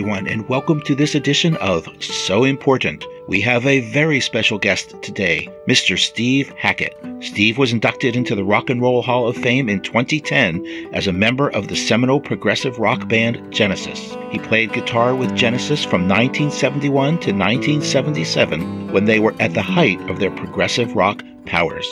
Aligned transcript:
Everyone, 0.00 0.28
and 0.28 0.48
welcome 0.48 0.80
to 0.84 0.94
this 0.94 1.14
edition 1.14 1.56
of 1.56 1.86
So 2.02 2.44
Important. 2.44 3.04
We 3.28 3.38
have 3.42 3.66
a 3.66 3.80
very 3.92 4.18
special 4.18 4.56
guest 4.56 4.94
today, 5.02 5.46
Mr. 5.68 5.98
Steve 5.98 6.48
Hackett. 6.56 6.96
Steve 7.20 7.58
was 7.58 7.70
inducted 7.70 8.16
into 8.16 8.34
the 8.34 8.42
Rock 8.42 8.70
and 8.70 8.80
Roll 8.80 9.02
Hall 9.02 9.28
of 9.28 9.36
Fame 9.36 9.68
in 9.68 9.82
2010 9.82 10.88
as 10.94 11.06
a 11.06 11.12
member 11.12 11.50
of 11.50 11.68
the 11.68 11.76
seminal 11.76 12.18
progressive 12.18 12.78
rock 12.78 13.08
band 13.08 13.52
Genesis. 13.52 14.16
He 14.30 14.38
played 14.38 14.72
guitar 14.72 15.14
with 15.14 15.36
Genesis 15.36 15.84
from 15.84 16.08
1971 16.08 17.18
to 17.18 17.32
1977 17.32 18.90
when 18.92 19.04
they 19.04 19.18
were 19.18 19.34
at 19.38 19.52
the 19.52 19.60
height 19.60 20.00
of 20.08 20.18
their 20.18 20.30
progressive 20.30 20.96
rock 20.96 21.22
powers. 21.44 21.86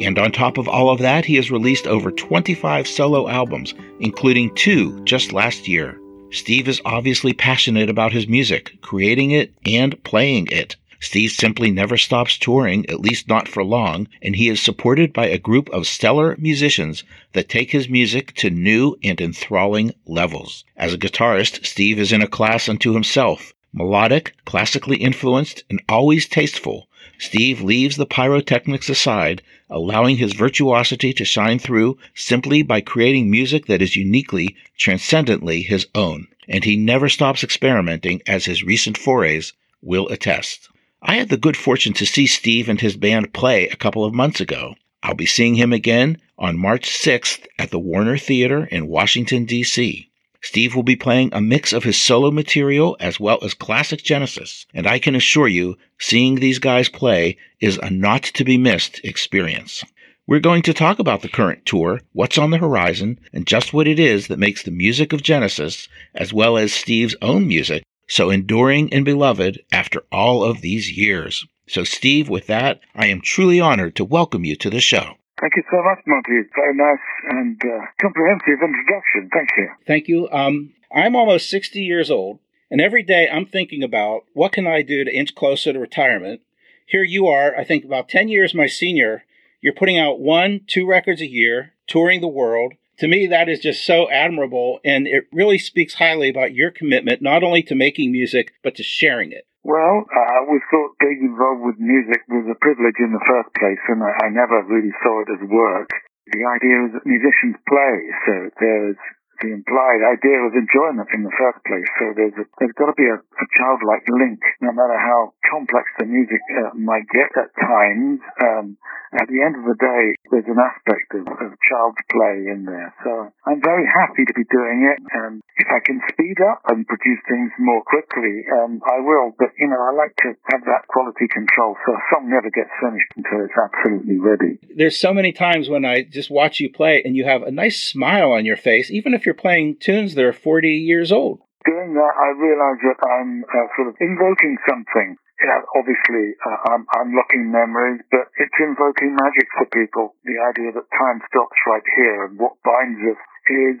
And 0.00 0.18
on 0.18 0.32
top 0.32 0.58
of 0.58 0.66
all 0.66 0.90
of 0.90 0.98
that, 0.98 1.24
he 1.24 1.36
has 1.36 1.52
released 1.52 1.86
over 1.86 2.10
25 2.10 2.88
solo 2.88 3.28
albums, 3.28 3.72
including 4.00 4.52
two 4.56 5.00
just 5.04 5.32
last 5.32 5.68
year. 5.68 6.01
Steve 6.32 6.66
is 6.66 6.80
obviously 6.86 7.34
passionate 7.34 7.90
about 7.90 8.14
his 8.14 8.26
music, 8.26 8.78
creating 8.80 9.32
it 9.32 9.52
and 9.66 10.02
playing 10.02 10.48
it. 10.50 10.76
Steve 10.98 11.30
simply 11.30 11.70
never 11.70 11.98
stops 11.98 12.38
touring, 12.38 12.88
at 12.88 13.00
least 13.00 13.28
not 13.28 13.46
for 13.46 13.62
long, 13.62 14.08
and 14.22 14.36
he 14.36 14.48
is 14.48 14.58
supported 14.58 15.12
by 15.12 15.26
a 15.26 15.36
group 15.36 15.68
of 15.70 15.86
stellar 15.86 16.34
musicians 16.38 17.04
that 17.34 17.50
take 17.50 17.72
his 17.72 17.86
music 17.86 18.32
to 18.34 18.48
new 18.48 18.96
and 19.04 19.20
enthralling 19.20 19.92
levels. 20.06 20.64
As 20.74 20.94
a 20.94 20.98
guitarist, 20.98 21.66
Steve 21.66 21.98
is 21.98 22.12
in 22.12 22.22
a 22.22 22.26
class 22.26 22.66
unto 22.66 22.94
himself. 22.94 23.52
Melodic, 23.74 24.34
classically 24.46 24.96
influenced, 24.96 25.64
and 25.68 25.82
always 25.86 26.26
tasteful, 26.26 26.88
Steve 27.22 27.62
leaves 27.62 27.96
the 27.96 28.04
pyrotechnics 28.04 28.88
aside, 28.88 29.42
allowing 29.70 30.16
his 30.16 30.32
virtuosity 30.32 31.12
to 31.12 31.24
shine 31.24 31.56
through 31.56 31.96
simply 32.16 32.62
by 32.62 32.80
creating 32.80 33.30
music 33.30 33.66
that 33.66 33.80
is 33.80 33.94
uniquely, 33.94 34.56
transcendently 34.76 35.62
his 35.62 35.86
own. 35.94 36.26
And 36.48 36.64
he 36.64 36.74
never 36.74 37.08
stops 37.08 37.44
experimenting, 37.44 38.22
as 38.26 38.46
his 38.46 38.64
recent 38.64 38.98
forays 38.98 39.52
will 39.80 40.08
attest. 40.08 40.68
I 41.00 41.14
had 41.14 41.28
the 41.28 41.36
good 41.36 41.56
fortune 41.56 41.92
to 41.92 42.06
see 42.06 42.26
Steve 42.26 42.68
and 42.68 42.80
his 42.80 42.96
band 42.96 43.32
play 43.32 43.68
a 43.68 43.76
couple 43.76 44.04
of 44.04 44.12
months 44.12 44.40
ago. 44.40 44.74
I'll 45.04 45.14
be 45.14 45.24
seeing 45.24 45.54
him 45.54 45.72
again 45.72 46.20
on 46.36 46.58
March 46.58 46.90
6th 46.90 47.46
at 47.56 47.70
the 47.70 47.78
Warner 47.78 48.18
Theater 48.18 48.64
in 48.64 48.88
Washington, 48.88 49.44
D.C. 49.44 50.10
Steve 50.44 50.74
will 50.74 50.82
be 50.82 50.96
playing 50.96 51.30
a 51.32 51.40
mix 51.40 51.72
of 51.72 51.84
his 51.84 51.96
solo 51.96 52.30
material 52.30 52.96
as 52.98 53.20
well 53.20 53.38
as 53.42 53.54
classic 53.54 54.02
Genesis, 54.02 54.66
and 54.74 54.88
I 54.88 54.98
can 54.98 55.14
assure 55.14 55.46
you, 55.46 55.78
seeing 56.00 56.34
these 56.34 56.58
guys 56.58 56.88
play 56.88 57.36
is 57.60 57.78
a 57.78 57.90
not 57.90 58.24
to 58.24 58.44
be 58.44 58.58
missed 58.58 59.00
experience. 59.04 59.84
We're 60.26 60.40
going 60.40 60.62
to 60.62 60.74
talk 60.74 60.98
about 60.98 61.22
the 61.22 61.28
current 61.28 61.64
tour, 61.64 62.00
what's 62.12 62.38
on 62.38 62.50
the 62.50 62.58
horizon, 62.58 63.20
and 63.32 63.46
just 63.46 63.72
what 63.72 63.86
it 63.86 64.00
is 64.00 64.26
that 64.26 64.38
makes 64.38 64.64
the 64.64 64.72
music 64.72 65.12
of 65.12 65.22
Genesis, 65.22 65.88
as 66.12 66.32
well 66.32 66.56
as 66.56 66.72
Steve's 66.72 67.14
own 67.22 67.46
music, 67.46 67.84
so 68.08 68.28
enduring 68.28 68.92
and 68.92 69.04
beloved 69.04 69.62
after 69.70 70.02
all 70.10 70.42
of 70.42 70.60
these 70.60 70.90
years. 70.90 71.46
So, 71.68 71.84
Steve, 71.84 72.28
with 72.28 72.48
that, 72.48 72.80
I 72.96 73.06
am 73.06 73.20
truly 73.20 73.60
honored 73.60 73.94
to 73.94 74.04
welcome 74.04 74.44
you 74.44 74.56
to 74.56 74.70
the 74.70 74.80
show. 74.80 75.14
Thank 75.42 75.56
you 75.56 75.64
so 75.72 75.82
much, 75.82 75.98
Monty. 76.06 76.48
Very 76.54 76.72
nice 76.76 77.00
and 77.28 77.60
uh, 77.64 77.86
comprehensive 78.00 78.62
introduction. 78.62 79.28
Thank 79.32 79.48
you. 79.56 79.68
Thank 79.84 80.06
you. 80.06 80.28
Um, 80.30 80.72
I'm 80.94 81.16
almost 81.16 81.50
60 81.50 81.82
years 81.82 82.12
old, 82.12 82.38
and 82.70 82.80
every 82.80 83.02
day 83.02 83.28
I'm 83.28 83.46
thinking 83.46 83.82
about 83.82 84.20
what 84.34 84.52
can 84.52 84.68
I 84.68 84.82
do 84.82 85.02
to 85.02 85.12
inch 85.12 85.34
closer 85.34 85.72
to 85.72 85.80
retirement. 85.80 86.42
Here 86.86 87.02
you 87.02 87.26
are, 87.26 87.56
I 87.56 87.64
think 87.64 87.84
about 87.84 88.08
10 88.08 88.28
years 88.28 88.54
my 88.54 88.68
senior. 88.68 89.24
You're 89.60 89.74
putting 89.74 89.98
out 89.98 90.20
one, 90.20 90.60
two 90.68 90.86
records 90.86 91.20
a 91.20 91.28
year, 91.28 91.72
touring 91.88 92.20
the 92.20 92.28
world. 92.28 92.74
To 92.98 93.08
me, 93.08 93.26
that 93.26 93.48
is 93.48 93.58
just 93.58 93.84
so 93.84 94.08
admirable, 94.10 94.78
and 94.84 95.08
it 95.08 95.24
really 95.32 95.58
speaks 95.58 95.94
highly 95.94 96.28
about 96.28 96.54
your 96.54 96.70
commitment 96.70 97.20
not 97.20 97.42
only 97.42 97.64
to 97.64 97.74
making 97.74 98.12
music, 98.12 98.52
but 98.62 98.76
to 98.76 98.84
sharing 98.84 99.32
it. 99.32 99.48
Well, 99.62 100.02
I 100.10 100.42
always 100.42 100.62
thought 100.70 100.98
being 100.98 101.22
involved 101.22 101.62
with 101.62 101.78
music 101.78 102.26
was 102.26 102.50
a 102.50 102.58
privilege 102.58 102.98
in 102.98 103.14
the 103.14 103.22
first 103.22 103.54
place, 103.54 103.78
and 103.86 104.02
I, 104.02 104.10
I 104.26 104.28
never 104.34 104.58
really 104.66 104.90
saw 105.06 105.22
it 105.22 105.30
as 105.30 105.42
work. 105.46 105.86
The 106.34 106.42
idea 106.42 106.76
is 106.86 106.90
that 106.98 107.06
musicians 107.06 107.58
play, 107.70 107.94
so 108.26 108.34
there's 108.58 108.98
the 109.38 109.54
implied 109.54 110.02
idea 110.02 110.38
of 110.42 110.54
enjoyment 110.54 111.10
in 111.14 111.22
the 111.22 111.34
first 111.38 111.62
place. 111.62 111.86
So 111.98 112.10
there's 112.14 112.34
a, 112.42 112.46
there's 112.58 112.74
got 112.74 112.90
to 112.90 112.98
be 112.98 113.06
a, 113.06 113.18
a 113.18 113.46
childlike 113.54 114.06
link, 114.10 114.42
no 114.62 114.74
matter 114.74 114.98
how 114.98 115.34
complex 115.46 115.86
the 115.98 116.06
music 116.06 116.42
uh, 116.58 116.74
might 116.74 117.06
get 117.14 117.30
at 117.38 117.54
times. 117.54 118.18
Um, 118.42 118.78
at 119.18 119.26
the 119.26 119.42
end 119.42 119.58
of 119.58 119.66
the 119.66 119.74
day, 119.74 120.14
there's 120.30 120.46
an 120.46 120.62
aspect 120.62 121.10
of, 121.18 121.26
of 121.26 121.50
child's 121.66 122.00
play 122.06 122.46
in 122.46 122.64
there. 122.64 122.94
So 123.02 123.34
I'm 123.44 123.60
very 123.60 123.84
happy 123.90 124.22
to 124.22 124.34
be 124.38 124.46
doing 124.46 124.86
it, 124.86 125.02
and 125.10 125.42
if 125.58 125.66
I 125.66 125.82
can 125.82 126.00
speed 126.14 126.38
up 126.38 126.62
and 126.70 126.86
produce 126.86 127.18
things 127.26 127.50
more 127.58 127.82
quickly, 127.82 128.46
um, 128.62 128.78
I 128.86 129.02
will. 129.02 129.34
But 129.38 129.50
you 129.58 129.66
know, 129.66 129.82
I 129.82 129.90
like 129.90 130.14
to 130.22 130.38
have 130.54 130.62
that 130.70 130.86
quality 130.86 131.26
control, 131.26 131.74
so 131.82 131.98
a 131.98 132.02
song 132.14 132.30
never 132.30 132.50
gets 132.50 132.70
finished 132.78 133.10
until 133.18 133.42
it's 133.42 133.58
absolutely 133.58 134.22
ready. 134.22 134.62
There's 134.70 134.98
so 134.98 135.12
many 135.12 135.32
times 135.32 135.68
when 135.68 135.84
I 135.84 136.06
just 136.06 136.30
watch 136.30 136.60
you 136.60 136.70
play, 136.70 137.02
and 137.04 137.16
you 137.16 137.24
have 137.26 137.42
a 137.42 137.50
nice 137.50 137.82
smile 137.82 138.30
on 138.30 138.46
your 138.46 138.56
face, 138.56 138.90
even 138.90 139.14
if 139.14 139.26
you're 139.26 139.32
you're 139.32 139.40
playing 139.40 139.76
tunes 139.80 140.14
that 140.14 140.24
are 140.24 140.36
40 140.36 140.68
years 140.68 141.10
old. 141.10 141.40
Doing 141.64 141.94
that, 141.94 142.12
I 142.20 142.36
realize 142.36 142.80
that 142.84 143.00
I'm 143.00 143.44
uh, 143.48 143.66
sort 143.76 143.88
of 143.88 143.96
invoking 144.00 144.58
something. 144.68 145.16
Yeah, 145.42 145.58
obviously, 145.74 146.38
uh, 146.38 146.70
I'm, 146.70 146.86
I'm 146.94 147.10
locking 147.18 147.50
memories, 147.50 148.06
but 148.14 148.30
it's 148.38 148.54
invoking 148.62 149.18
magic 149.18 149.50
for 149.58 149.66
people. 149.74 150.14
The 150.22 150.38
idea 150.38 150.70
that 150.70 150.86
time 150.94 151.18
stops 151.26 151.58
right 151.66 151.82
here 151.98 152.30
and 152.30 152.38
what 152.38 152.62
binds 152.62 153.02
us 153.02 153.18
is 153.50 153.76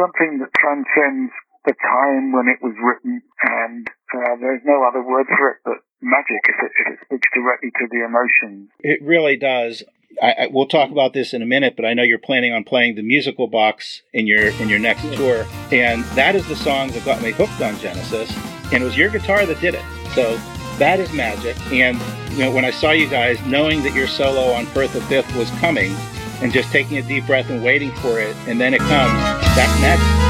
something 0.00 0.40
that 0.40 0.48
transcends 0.56 1.32
the 1.64 1.74
time 1.78 2.32
when 2.32 2.48
it 2.48 2.58
was 2.64 2.74
written, 2.82 3.22
and 3.42 3.86
uh, 4.16 4.34
there's 4.40 4.62
no 4.64 4.82
other 4.88 5.02
word 5.02 5.26
for 5.28 5.50
it 5.50 5.58
but 5.64 5.78
magic 6.00 6.42
if 6.48 6.56
it, 6.58 6.72
if 6.80 6.92
it 6.94 6.98
speaks 7.06 7.28
directly 7.34 7.70
to 7.70 7.86
the 7.90 8.04
emotions. 8.04 8.68
It 8.80 9.00
really 9.02 9.36
does. 9.36 9.84
I, 10.20 10.32
I, 10.32 10.46
we'll 10.50 10.66
talk 10.66 10.90
about 10.90 11.12
this 11.12 11.32
in 11.32 11.40
a 11.40 11.46
minute, 11.46 11.74
but 11.76 11.84
I 11.84 11.94
know 11.94 12.02
you're 12.02 12.18
planning 12.18 12.52
on 12.52 12.64
playing 12.64 12.96
the 12.96 13.02
musical 13.02 13.46
box 13.46 14.02
in 14.12 14.26
your 14.26 14.48
in 14.60 14.68
your 14.68 14.78
next 14.78 15.02
tour, 15.14 15.46
and 15.70 16.04
that 16.16 16.34
is 16.34 16.46
the 16.48 16.56
song 16.56 16.90
that 16.90 17.04
got 17.04 17.22
me 17.22 17.30
hooked 17.30 17.60
on 17.62 17.78
Genesis, 17.78 18.30
and 18.72 18.82
it 18.82 18.84
was 18.84 18.96
your 18.96 19.10
guitar 19.10 19.46
that 19.46 19.60
did 19.60 19.74
it. 19.74 19.84
So 20.14 20.38
that 20.82 20.98
is 20.98 21.12
magic. 21.12 21.56
And 21.70 21.96
you 22.32 22.38
know, 22.38 22.50
when 22.50 22.64
I 22.64 22.72
saw 22.72 22.90
you 22.90 23.08
guys, 23.08 23.40
knowing 23.46 23.84
that 23.84 23.94
your 23.94 24.08
solo 24.08 24.52
on 24.52 24.66
Firth 24.66 24.96
of 24.96 25.04
Fifth 25.04 25.32
was 25.36 25.48
coming, 25.52 25.94
and 26.40 26.52
just 26.52 26.72
taking 26.72 26.98
a 26.98 27.02
deep 27.02 27.24
breath 27.24 27.50
and 27.50 27.62
waiting 27.62 27.92
for 27.96 28.18
it, 28.18 28.34
and 28.48 28.60
then 28.60 28.74
it 28.74 28.80
comes, 28.80 29.12
that's 29.54 29.80
magic. 29.80 30.21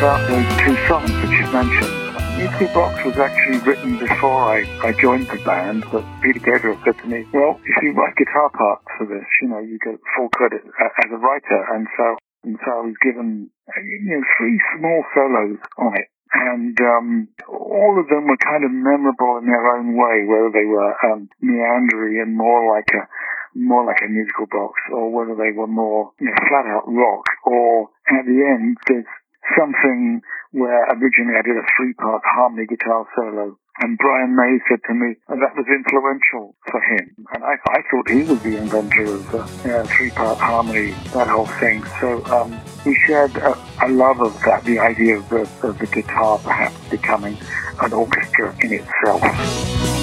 About 0.00 0.24
those 0.32 0.48
two 0.64 0.72
songs 0.88 1.12
that 1.12 1.28
you 1.28 1.44
mentioned. 1.52 1.92
Musical 2.40 2.72
Box 2.72 3.04
was 3.04 3.20
actually 3.20 3.60
written 3.68 4.00
before 4.00 4.56
I, 4.56 4.64
I 4.80 4.96
joined 4.96 5.28
the 5.28 5.36
band, 5.44 5.84
but 5.92 6.00
Peter 6.24 6.40
Gabriel 6.40 6.80
said 6.88 6.96
to 7.04 7.06
me, 7.06 7.28
well, 7.36 7.60
if 7.60 7.76
you 7.84 7.92
write 7.92 8.16
guitar 8.16 8.48
parts 8.48 8.88
for 8.96 9.04
this, 9.04 9.28
you 9.44 9.48
know, 9.52 9.60
you 9.60 9.76
get 9.84 10.00
full 10.16 10.32
credit 10.32 10.64
as 10.64 11.08
a 11.12 11.20
writer. 11.20 11.60
And 11.76 11.84
so, 12.00 12.16
and 12.48 12.56
so 12.64 12.70
I 12.80 12.80
was 12.88 12.96
given, 13.04 13.52
you 13.76 14.00
know, 14.08 14.24
three 14.40 14.56
small 14.72 15.04
solos 15.12 15.60
on 15.76 15.92
it. 16.00 16.08
And 16.32 16.80
um, 16.80 17.28
all 17.44 18.00
of 18.00 18.08
them 18.08 18.24
were 18.24 18.40
kind 18.40 18.64
of 18.64 18.72
memorable 18.72 19.36
in 19.36 19.52
their 19.52 19.68
own 19.76 20.00
way, 20.00 20.24
whether 20.24 20.48
they 20.48 20.64
were 20.64 20.96
um, 21.12 21.28
meandering 21.44 22.24
and 22.24 22.32
more 22.34 22.72
like 22.72 22.88
a 22.96 23.04
more 23.52 23.84
like 23.84 24.00
a 24.00 24.08
musical 24.08 24.46
box, 24.46 24.80
or 24.94 25.10
whether 25.10 25.34
they 25.34 25.50
were 25.52 25.66
more 25.66 26.12
you 26.20 26.26
know, 26.26 26.40
flat 26.48 26.64
out 26.70 26.86
rock, 26.86 27.26
or 27.44 27.90
at 28.08 28.24
the 28.24 28.38
end 28.46 28.78
there's 28.86 29.04
something 29.58 30.20
where 30.52 30.84
originally 30.90 31.36
I 31.38 31.42
did 31.42 31.56
a 31.56 31.66
three-part 31.76 32.22
harmony 32.24 32.66
guitar 32.66 33.06
solo. 33.14 33.58
And 33.80 33.96
Brian 33.96 34.36
May 34.36 34.58
said 34.68 34.80
to 34.88 34.94
me 34.94 35.14
and 35.28 35.40
that 35.40 35.56
was 35.56 35.64
influential 35.66 36.54
for 36.70 36.80
him. 36.82 37.14
And 37.32 37.44
I, 37.44 37.54
I 37.70 37.82
thought 37.90 38.10
he 38.10 38.22
was 38.24 38.42
the 38.42 38.58
inventor 38.58 39.04
of 39.04 39.32
the 39.32 39.38
you 39.64 39.70
know, 39.72 39.84
three-part 39.84 40.38
harmony, 40.38 40.90
that 41.14 41.28
whole 41.28 41.46
thing. 41.46 41.82
So 42.00 42.22
um, 42.26 42.60
we 42.84 42.94
shared 43.06 43.34
a, 43.36 43.56
a, 43.82 43.88
love 43.88 44.20
of 44.20 44.38
that, 44.44 44.64
the 44.64 44.78
idea 44.78 45.16
of 45.16 45.28
the, 45.30 45.48
of 45.62 45.78
the 45.78 45.86
guitar 45.86 46.38
perhaps 46.38 46.76
becoming 46.90 47.38
an 47.80 47.92
orchestra 47.92 48.54
in 48.60 48.72
itself. 48.74 49.99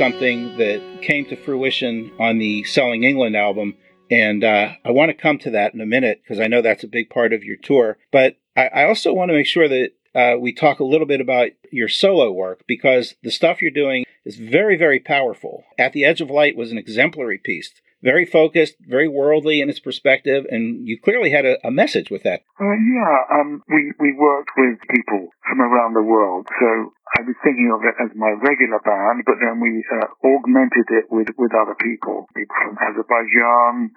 Something 0.00 0.56
that 0.56 0.80
came 1.02 1.26
to 1.26 1.36
fruition 1.36 2.10
on 2.18 2.38
the 2.38 2.64
Selling 2.64 3.04
England 3.04 3.36
album. 3.36 3.76
And 4.10 4.42
uh, 4.42 4.70
I 4.82 4.92
want 4.92 5.10
to 5.10 5.14
come 5.14 5.36
to 5.40 5.50
that 5.50 5.74
in 5.74 5.80
a 5.82 5.86
minute 5.86 6.22
because 6.22 6.40
I 6.40 6.46
know 6.46 6.62
that's 6.62 6.82
a 6.82 6.88
big 6.88 7.10
part 7.10 7.34
of 7.34 7.44
your 7.44 7.58
tour. 7.58 7.98
But 8.10 8.38
I, 8.56 8.68
I 8.68 8.84
also 8.84 9.12
want 9.12 9.28
to 9.28 9.34
make 9.34 9.46
sure 9.46 9.68
that 9.68 9.90
uh, 10.14 10.38
we 10.40 10.54
talk 10.54 10.80
a 10.80 10.84
little 10.84 11.06
bit 11.06 11.20
about 11.20 11.50
your 11.70 11.88
solo 11.88 12.32
work 12.32 12.64
because 12.66 13.14
the 13.22 13.30
stuff 13.30 13.60
you're 13.60 13.70
doing 13.70 14.06
is 14.24 14.36
very, 14.36 14.74
very 14.74 15.00
powerful. 15.00 15.64
At 15.78 15.92
the 15.92 16.06
Edge 16.06 16.22
of 16.22 16.30
Light 16.30 16.56
was 16.56 16.72
an 16.72 16.78
exemplary 16.78 17.36
piece 17.36 17.70
very 18.02 18.24
focused, 18.24 18.76
very 18.80 19.08
worldly 19.08 19.60
in 19.60 19.68
its 19.68 19.80
perspective, 19.80 20.46
and 20.50 20.86
you 20.86 20.98
clearly 20.98 21.30
had 21.30 21.44
a, 21.44 21.56
a 21.66 21.70
message 21.70 22.10
with 22.10 22.22
that. 22.22 22.42
Uh, 22.60 22.72
yeah, 22.72 23.40
um, 23.40 23.62
we 23.68 23.92
we 23.98 24.14
worked 24.16 24.50
with 24.56 24.78
people 24.88 25.28
from 25.46 25.60
around 25.60 25.94
the 25.94 26.02
world, 26.02 26.48
so 26.58 26.92
I 27.18 27.22
was 27.22 27.36
thinking 27.44 27.70
of 27.74 27.84
it 27.84 27.96
as 28.00 28.16
my 28.16 28.30
regular 28.30 28.80
band, 28.80 29.24
but 29.26 29.36
then 29.40 29.60
we 29.60 29.84
uh, 29.92 30.08
augmented 30.24 30.88
it 30.90 31.10
with 31.10 31.28
with 31.36 31.52
other 31.54 31.76
people, 31.76 32.26
people 32.34 32.56
from 32.64 32.78
Azerbaijan, 32.80 33.90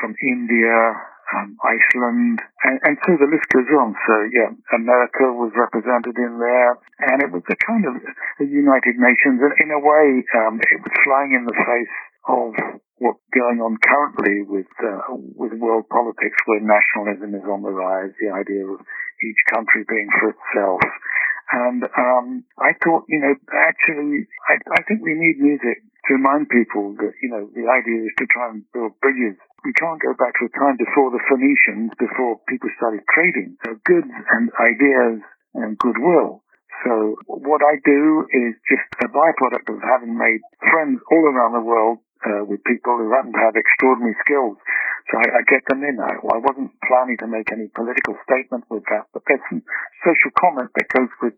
from 0.00 0.14
India, 0.22 0.98
um, 1.36 1.56
Iceland, 1.62 2.42
and, 2.64 2.76
and 2.82 2.98
so 3.06 3.16
the 3.16 3.30
list 3.30 3.48
goes 3.52 3.68
on. 3.78 3.94
So 4.06 4.14
yeah, 4.32 4.50
America 4.74 5.30
was 5.32 5.52
represented 5.54 6.16
in 6.18 6.38
there, 6.38 6.72
and 7.06 7.22
it 7.22 7.30
was 7.30 7.42
a 7.48 7.56
kind 7.56 7.86
of 7.86 7.94
a 8.40 8.44
United 8.44 8.96
Nations, 8.98 9.38
and 9.38 9.54
in 9.60 9.70
a 9.70 9.80
way, 9.80 10.24
um, 10.42 10.60
it 10.60 10.80
was 10.82 10.94
flying 11.04 11.32
in 11.32 11.44
the 11.46 11.56
face 11.56 11.96
of 12.26 12.80
what's 12.98 13.22
going 13.34 13.58
on 13.58 13.76
currently 13.82 14.42
with 14.46 14.70
uh, 14.82 15.14
with 15.34 15.58
world 15.58 15.88
politics, 15.90 16.38
where 16.46 16.60
nationalism 16.62 17.34
is 17.34 17.46
on 17.46 17.62
the 17.62 17.74
rise, 17.74 18.14
the 18.20 18.30
idea 18.30 18.66
of 18.66 18.80
each 19.22 19.40
country 19.50 19.84
being 19.88 20.08
for 20.20 20.30
itself. 20.30 20.82
And 21.52 21.84
um, 21.84 22.44
I 22.58 22.72
thought, 22.82 23.04
you 23.06 23.20
know, 23.20 23.34
actually, 23.52 24.26
I, 24.48 24.56
I 24.74 24.80
think 24.88 25.04
we 25.04 25.14
need 25.14 25.38
music 25.38 25.84
to 26.08 26.16
remind 26.16 26.48
people 26.48 26.96
that, 26.98 27.12
you 27.20 27.28
know, 27.28 27.48
the 27.52 27.68
idea 27.68 28.04
is 28.04 28.14
to 28.18 28.26
try 28.26 28.50
and 28.50 28.64
build 28.72 28.98
bridges. 29.00 29.36
We 29.64 29.72
can't 29.72 30.00
go 30.00 30.12
back 30.16 30.36
to 30.40 30.48
a 30.48 30.56
time 30.56 30.76
before 30.76 31.12
the 31.12 31.20
Phoenicians, 31.28 31.92
before 31.96 32.40
people 32.48 32.68
started 32.76 33.04
trading. 33.12 33.56
So 33.64 33.76
goods 33.84 34.12
and 34.36 34.52
ideas 34.60 35.20
and 35.54 35.78
goodwill. 35.78 36.44
So 36.84 37.16
what 37.24 37.64
I 37.64 37.80
do 37.80 38.28
is 38.28 38.52
just 38.68 38.84
a 39.00 39.08
byproduct 39.08 39.72
of 39.72 39.80
having 39.80 40.18
made 40.18 40.44
friends 40.60 41.00
all 41.08 41.24
around 41.24 41.56
the 41.56 41.64
world 41.64 42.04
uh, 42.24 42.44
with 42.44 42.64
people 42.64 42.96
who 42.96 43.12
happen 43.12 43.32
to 43.32 43.42
have 43.44 43.54
extraordinary 43.54 44.16
skills. 44.24 44.56
So 45.12 45.20
I, 45.20 45.26
I 45.38 45.42
get 45.44 45.62
them 45.68 45.84
in. 45.84 46.00
I, 46.00 46.16
I 46.16 46.38
wasn't 46.40 46.72
planning 46.88 47.20
to 47.20 47.28
make 47.28 47.52
any 47.52 47.68
political 47.76 48.16
statement 48.24 48.64
with 48.72 48.84
that, 48.88 49.12
but 49.12 49.22
there's 49.28 49.44
some 49.52 49.62
social 50.00 50.32
comment 50.40 50.72
that 50.76 50.88
goes 50.88 51.12
with 51.20 51.34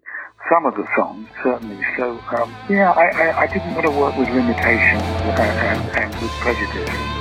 some 0.50 0.66
of 0.66 0.74
the 0.78 0.86
songs, 0.94 1.26
certainly. 1.42 1.82
So, 1.98 2.14
um, 2.38 2.54
yeah, 2.70 2.94
I, 2.94 3.42
I, 3.42 3.46
didn't 3.50 3.74
want 3.74 3.86
to 3.86 3.94
work 3.98 4.14
with 4.16 4.28
limitations 4.30 5.02
and, 5.02 5.54
and, 5.66 5.80
and 5.98 6.10
with 6.22 6.30
prejudice. 6.38 7.15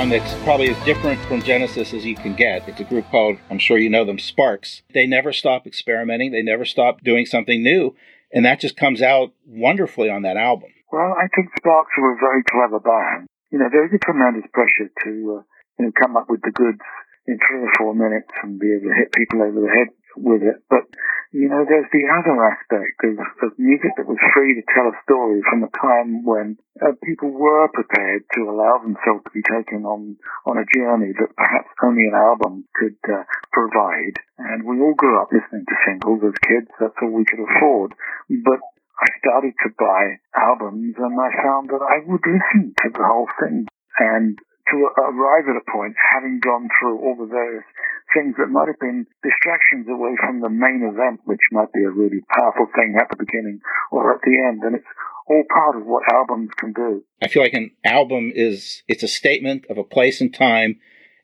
One 0.00 0.08
that's 0.08 0.32
probably 0.44 0.70
as 0.70 0.84
different 0.86 1.20
from 1.26 1.42
Genesis 1.42 1.92
as 1.92 2.06
you 2.06 2.16
can 2.16 2.32
get. 2.34 2.66
It's 2.66 2.80
a 2.80 2.84
group 2.84 3.04
called, 3.10 3.36
I'm 3.50 3.58
sure 3.58 3.76
you 3.76 3.90
know 3.90 4.06
them, 4.06 4.18
Sparks. 4.18 4.80
They 4.94 5.04
never 5.04 5.30
stop 5.30 5.66
experimenting, 5.66 6.32
they 6.32 6.40
never 6.40 6.64
stop 6.64 7.04
doing 7.04 7.26
something 7.26 7.62
new, 7.62 7.94
and 8.32 8.46
that 8.46 8.60
just 8.60 8.78
comes 8.78 9.02
out 9.02 9.34
wonderfully 9.44 10.08
on 10.08 10.22
that 10.22 10.38
album. 10.38 10.70
Well, 10.90 11.12
I 11.20 11.28
think 11.36 11.52
Sparks 11.58 11.92
are 11.98 12.16
a 12.16 12.16
very 12.16 12.42
clever 12.48 12.80
band. 12.80 13.28
You 13.52 13.58
know, 13.58 13.68
there's 13.70 13.92
a 13.92 13.98
tremendous 13.98 14.48
pressure 14.54 14.88
to, 15.04 15.10
uh, 15.36 15.42
you 15.76 15.84
know, 15.84 15.92
come 16.00 16.16
up 16.16 16.30
with 16.30 16.40
the 16.40 16.50
goods 16.50 16.80
in 17.26 17.36
three 17.36 17.60
or 17.60 17.72
four 17.76 17.94
minutes 17.94 18.32
and 18.42 18.58
be 18.58 18.72
able 18.72 18.88
to 18.88 18.96
hit 18.96 19.12
people 19.12 19.42
over 19.42 19.60
the 19.60 19.68
head 19.68 19.88
with 20.16 20.40
it. 20.40 20.64
But 20.70 20.88
you 21.30 21.46
know, 21.46 21.62
there's 21.62 21.86
the 21.94 22.10
other 22.10 22.34
aspect 22.42 22.98
of, 23.06 23.14
of 23.46 23.54
music 23.54 23.94
that 23.94 24.10
was 24.10 24.18
free 24.34 24.58
to 24.58 24.66
tell 24.74 24.90
a 24.90 25.00
story 25.06 25.38
from 25.46 25.62
a 25.62 25.70
time 25.78 26.26
when 26.26 26.58
uh, 26.82 26.90
people 27.06 27.30
were 27.30 27.70
prepared 27.70 28.26
to 28.34 28.50
allow 28.50 28.82
themselves 28.82 29.22
to 29.22 29.30
be 29.30 29.46
taken 29.46 29.86
on, 29.86 30.18
on 30.42 30.58
a 30.58 30.66
journey 30.74 31.14
that 31.14 31.30
perhaps 31.38 31.70
only 31.86 32.10
an 32.10 32.18
album 32.18 32.66
could 32.74 32.98
uh, 33.06 33.22
provide. 33.54 34.18
And 34.42 34.66
we 34.66 34.82
all 34.82 34.98
grew 34.98 35.22
up 35.22 35.30
listening 35.30 35.70
to 35.70 35.82
singles 35.86 36.18
as 36.26 36.34
kids. 36.42 36.66
That's 36.82 36.98
all 36.98 37.14
we 37.14 37.24
could 37.24 37.46
afford. 37.46 37.94
But 38.26 38.58
I 38.98 39.06
started 39.22 39.54
to 39.62 39.70
buy 39.78 40.18
albums 40.34 40.98
and 40.98 41.14
I 41.14 41.30
found 41.46 41.70
that 41.70 41.84
I 41.86 42.02
would 42.10 42.26
listen 42.26 42.74
to 42.74 42.88
the 42.90 43.06
whole 43.06 43.30
thing. 43.38 43.70
And 44.02 44.34
to 44.70 44.76
arrive 44.98 45.46
at 45.50 45.58
a 45.58 45.70
point, 45.70 45.94
having 45.98 46.40
gone 46.42 46.68
through 46.78 46.98
all 46.98 47.16
the 47.18 47.26
various 47.26 47.66
things 48.14 48.34
that 48.38 48.48
might 48.48 48.68
have 48.68 48.78
been 48.80 49.06
distractions 49.22 49.86
away 49.88 50.16
from 50.20 50.40
the 50.40 50.48
main 50.48 50.82
event, 50.82 51.20
which 51.24 51.40
might 51.52 51.72
be 51.72 51.84
a 51.84 51.90
really 51.90 52.20
powerful 52.36 52.66
thing 52.74 52.96
at 53.00 53.08
the 53.10 53.16
beginning 53.16 53.60
or 53.90 54.14
at 54.14 54.20
the 54.22 54.38
end. 54.38 54.62
And 54.62 54.76
it's 54.76 54.86
all 55.26 55.44
part 55.52 55.76
of 55.76 55.86
what 55.86 56.02
albums 56.12 56.50
can 56.58 56.72
do. 56.72 57.02
I 57.22 57.28
feel 57.28 57.42
like 57.42 57.54
an 57.54 57.70
album 57.84 58.32
is, 58.34 58.82
it's 58.88 59.02
a 59.02 59.08
statement 59.08 59.66
of 59.70 59.78
a 59.78 59.84
place 59.84 60.20
and 60.20 60.34
time 60.34 60.80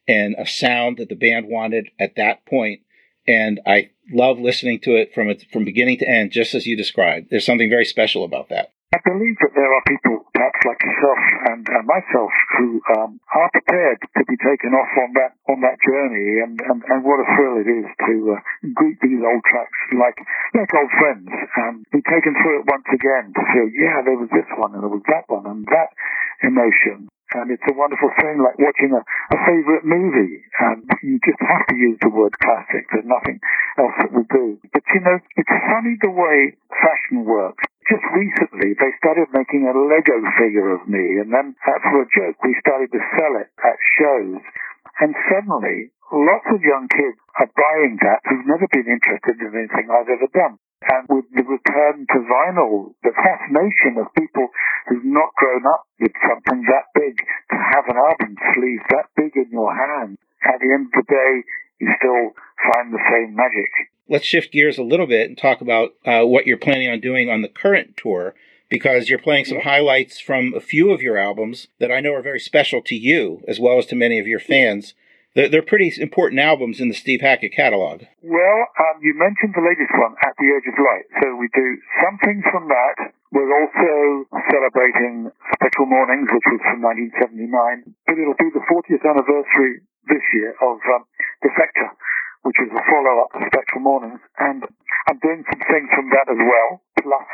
and 0.08 0.34
a 0.38 0.46
sound 0.46 0.98
that 0.98 1.08
the 1.08 1.16
band 1.16 1.46
wanted 1.48 1.88
at 1.98 2.16
that 2.16 2.46
point. 2.46 2.80
And 3.26 3.60
I 3.66 3.90
love 4.12 4.38
listening 4.38 4.80
to 4.80 4.94
it 4.94 5.12
from 5.12 5.28
its, 5.28 5.44
from 5.52 5.64
beginning 5.64 5.98
to 5.98 6.08
end, 6.08 6.30
just 6.30 6.54
as 6.54 6.66
you 6.66 6.76
described. 6.76 7.28
There's 7.30 7.44
something 7.44 7.68
very 7.68 7.84
special 7.84 8.24
about 8.24 8.48
that. 8.50 8.72
I 8.94 9.02
believe 9.02 9.34
that 9.42 9.50
there 9.58 9.66
are 9.66 9.82
people, 9.82 10.22
perhaps 10.30 10.62
like 10.62 10.78
yourself 10.78 11.18
and 11.50 11.66
uh, 11.66 11.82
myself, 11.90 12.30
who 12.54 12.78
um, 12.94 13.18
are 13.34 13.50
prepared 13.50 13.98
to 13.98 14.22
be 14.30 14.38
taken 14.38 14.78
off 14.78 14.92
on 15.02 15.10
that 15.18 15.34
on 15.50 15.58
that 15.66 15.82
journey, 15.82 16.38
and, 16.38 16.54
and, 16.62 16.86
and 16.86 17.02
what 17.02 17.18
a 17.18 17.26
thrill 17.34 17.58
it 17.58 17.66
is 17.66 17.82
to 18.06 18.14
uh, 18.32 18.38
greet 18.78 18.94
these 19.02 19.18
old 19.26 19.42
tracks 19.42 19.80
like 19.90 20.22
like 20.54 20.70
old 20.70 20.92
friends, 21.02 21.26
and 21.66 21.82
be 21.90 21.98
taken 22.06 22.30
through 22.38 22.62
it 22.62 22.70
once 22.70 22.86
again 22.94 23.34
to 23.34 23.42
feel, 23.50 23.66
yeah, 23.74 24.06
there 24.06 24.22
was 24.22 24.30
this 24.30 24.46
one 24.54 24.70
and 24.70 24.86
there 24.86 24.94
was 24.94 25.02
that 25.10 25.26
one 25.26 25.50
and 25.50 25.66
that 25.66 25.90
emotion. 26.46 27.10
And 27.34 27.50
it's 27.50 27.66
a 27.66 27.74
wonderful 27.74 28.14
thing, 28.22 28.38
like 28.38 28.54
watching 28.62 28.94
a, 28.94 29.02
a 29.02 29.38
favorite 29.50 29.82
movie. 29.82 30.46
And 30.62 30.86
you 31.02 31.18
just 31.26 31.42
have 31.42 31.66
to 31.68 31.74
use 31.74 31.98
the 31.98 32.08
word 32.08 32.38
classic. 32.38 32.86
There's 32.94 33.04
nothing 33.04 33.42
else 33.82 33.98
that 33.98 34.14
will 34.14 34.30
do. 34.30 34.62
But 34.70 34.86
you 34.94 35.02
know, 35.02 35.18
it's 35.34 35.56
funny 35.66 35.98
the 35.98 36.14
way 36.14 36.54
fashion 36.70 37.26
works 37.26 37.66
just 37.86 38.02
recently 38.10 38.74
they 38.74 38.92
started 38.98 39.30
making 39.30 39.66
a 39.66 39.74
Lego 39.74 40.18
figure 40.34 40.74
of 40.74 40.86
me, 40.90 41.22
and 41.22 41.30
then 41.30 41.54
uh, 41.62 41.78
for 41.86 42.02
a 42.02 42.10
joke 42.10 42.36
we 42.42 42.58
started 42.58 42.90
to 42.90 43.02
sell 43.14 43.34
it 43.38 43.50
at 43.62 43.78
shows. 43.98 44.42
And 44.98 45.14
suddenly, 45.30 45.92
lots 46.10 46.48
of 46.50 46.66
young 46.66 46.88
kids 46.90 47.18
are 47.38 47.50
buying 47.52 47.98
that 48.02 48.24
who've 48.26 48.48
never 48.48 48.66
been 48.72 48.90
interested 48.90 49.38
in 49.38 49.54
anything 49.54 49.86
I've 49.92 50.10
ever 50.10 50.30
done. 50.34 50.58
And 50.86 51.04
with 51.08 51.26
the 51.32 51.42
return 51.42 52.06
to 52.10 52.18
vinyl, 52.26 52.94
the 53.02 53.12
fascination 53.12 53.98
of 54.00 54.12
people 54.14 54.48
who've 54.88 55.04
not 55.04 55.34
grown 55.36 55.64
up 55.66 55.86
with 56.00 56.12
something 56.26 56.62
that 56.68 56.90
big, 56.94 57.16
to 57.16 57.56
have 57.74 57.86
an 57.88 57.96
album 57.96 58.36
sleeve 58.54 58.82
that 58.90 59.08
big 59.16 59.36
in 59.36 59.50
your 59.50 59.72
hand, 59.72 60.18
at 60.44 60.60
the 60.60 60.70
end 60.72 60.92
of 60.92 60.94
the 60.96 61.08
day, 61.08 61.32
you 61.80 61.88
still 61.98 62.32
find 62.72 62.92
the 62.92 63.02
same 63.10 63.34
magic 63.34 63.72
let's 64.08 64.24
shift 64.24 64.52
gears 64.52 64.78
a 64.78 64.82
little 64.82 65.06
bit 65.06 65.28
and 65.28 65.38
talk 65.38 65.60
about 65.60 65.94
uh, 66.04 66.22
what 66.22 66.46
you're 66.46 66.56
planning 66.56 66.88
on 66.88 67.00
doing 67.00 67.30
on 67.30 67.42
the 67.42 67.48
current 67.48 67.96
tour 67.96 68.34
because 68.68 69.08
you're 69.08 69.18
playing 69.18 69.44
some 69.44 69.60
highlights 69.60 70.18
from 70.18 70.54
a 70.54 70.60
few 70.60 70.90
of 70.90 71.02
your 71.02 71.16
albums 71.16 71.68
that 71.78 71.92
I 71.92 72.00
know 72.00 72.14
are 72.14 72.22
very 72.22 72.40
special 72.40 72.82
to 72.82 72.94
you 72.94 73.42
as 73.46 73.60
well 73.60 73.78
as 73.78 73.86
to 73.86 73.94
many 73.94 74.18
of 74.18 74.26
your 74.26 74.40
fans. 74.40 74.94
They're, 75.34 75.48
they're 75.48 75.62
pretty 75.62 75.92
important 75.98 76.40
albums 76.40 76.80
in 76.80 76.88
the 76.88 76.94
Steve 76.94 77.20
Hackett 77.20 77.52
catalog. 77.52 78.02
Well, 78.22 78.58
um, 78.80 78.96
you 79.02 79.14
mentioned 79.14 79.54
the 79.54 79.62
latest 79.62 79.92
one, 79.94 80.16
At 80.24 80.34
the 80.38 80.48
Edge 80.50 80.66
of 80.66 80.78
Light. 80.80 81.06
So 81.22 81.36
we 81.36 81.48
do 81.54 81.78
something 82.02 82.42
from 82.50 82.68
that. 82.68 83.12
We're 83.30 83.52
also 83.52 84.24
celebrating 84.50 85.30
Spectral 85.54 85.86
Mornings, 85.86 86.30
which 86.32 86.46
was 86.48 86.62
from 86.64 86.80
1979, 86.80 87.52
but 88.06 88.16
it'll 88.16 88.38
be 88.38 88.50
the 88.50 88.64
40th 88.64 89.04
anniversary 89.04 89.84
this 90.08 90.24
year 90.32 90.56
of 90.62 90.78
um, 90.88 91.04
Defector 91.44 91.90
which 92.46 92.62
is 92.62 92.70
a 92.70 92.82
follow-up 92.86 93.30
to 93.34 93.42
Spectral 93.50 93.82
Mornings, 93.82 94.22
and 94.38 94.62
I'm 95.10 95.18
doing 95.18 95.42
some 95.50 95.62
things 95.66 95.90
from 95.90 96.06
that 96.14 96.30
as 96.30 96.38
well, 96.38 96.70
plus 97.02 97.26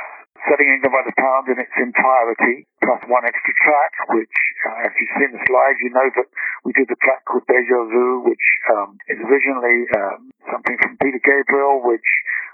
Selling 0.48 0.68
England 0.68 0.90
by 0.90 1.04
the 1.06 1.14
pound 1.16 1.46
in 1.52 1.60
its 1.60 1.76
entirety, 1.78 2.66
plus 2.82 3.00
one 3.06 3.22
extra 3.22 3.54
track, 3.62 3.92
which, 4.10 4.36
uh, 4.66 4.88
if 4.88 4.92
you've 4.98 5.14
seen 5.20 5.30
the 5.32 5.42
slides, 5.46 5.78
you 5.84 5.92
know 5.94 6.08
that 6.18 6.28
we 6.64 6.72
did 6.72 6.88
the 6.88 6.98
track 6.98 7.22
called 7.28 7.46
Deja 7.46 7.80
Vu, 7.88 8.26
which 8.26 8.46
um, 8.74 8.98
is 9.06 9.20
originally 9.22 9.86
um, 9.94 10.32
something 10.50 10.76
from 10.82 10.98
Peter 10.98 11.22
Gabriel, 11.22 11.84
which 11.84 12.08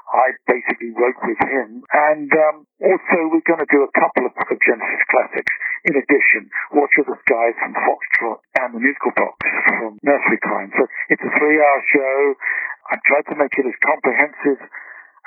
I 0.09 0.33
basically 0.49 0.93
wrote 0.97 1.21
with 1.25 1.41
him. 1.41 1.85
And 1.93 2.29
um, 2.33 2.57
also, 2.81 3.17
we're 3.29 3.45
going 3.45 3.61
to 3.61 3.73
do 3.73 3.85
a 3.85 3.93
couple 3.97 4.25
of, 4.25 4.33
of 4.37 4.57
Genesis 4.65 5.03
classics. 5.09 5.53
In 5.85 5.95
addition, 5.97 6.49
Watcher 6.73 7.05
of 7.05 7.13
the 7.13 7.19
Skies 7.25 7.57
from 7.61 7.73
Foxtrot 7.77 8.41
and 8.61 8.69
the 8.77 8.83
musical 8.85 9.13
box 9.17 9.37
from 9.81 10.01
Nursery 10.05 10.41
Cryme. 10.45 10.73
So 10.77 10.89
it's 11.09 11.25
a 11.25 11.33
three-hour 11.37 11.81
show. 11.93 12.17
I 12.89 12.97
tried 13.05 13.27
to 13.33 13.37
make 13.37 13.53
it 13.57 13.69
as 13.69 13.77
comprehensive 13.85 14.61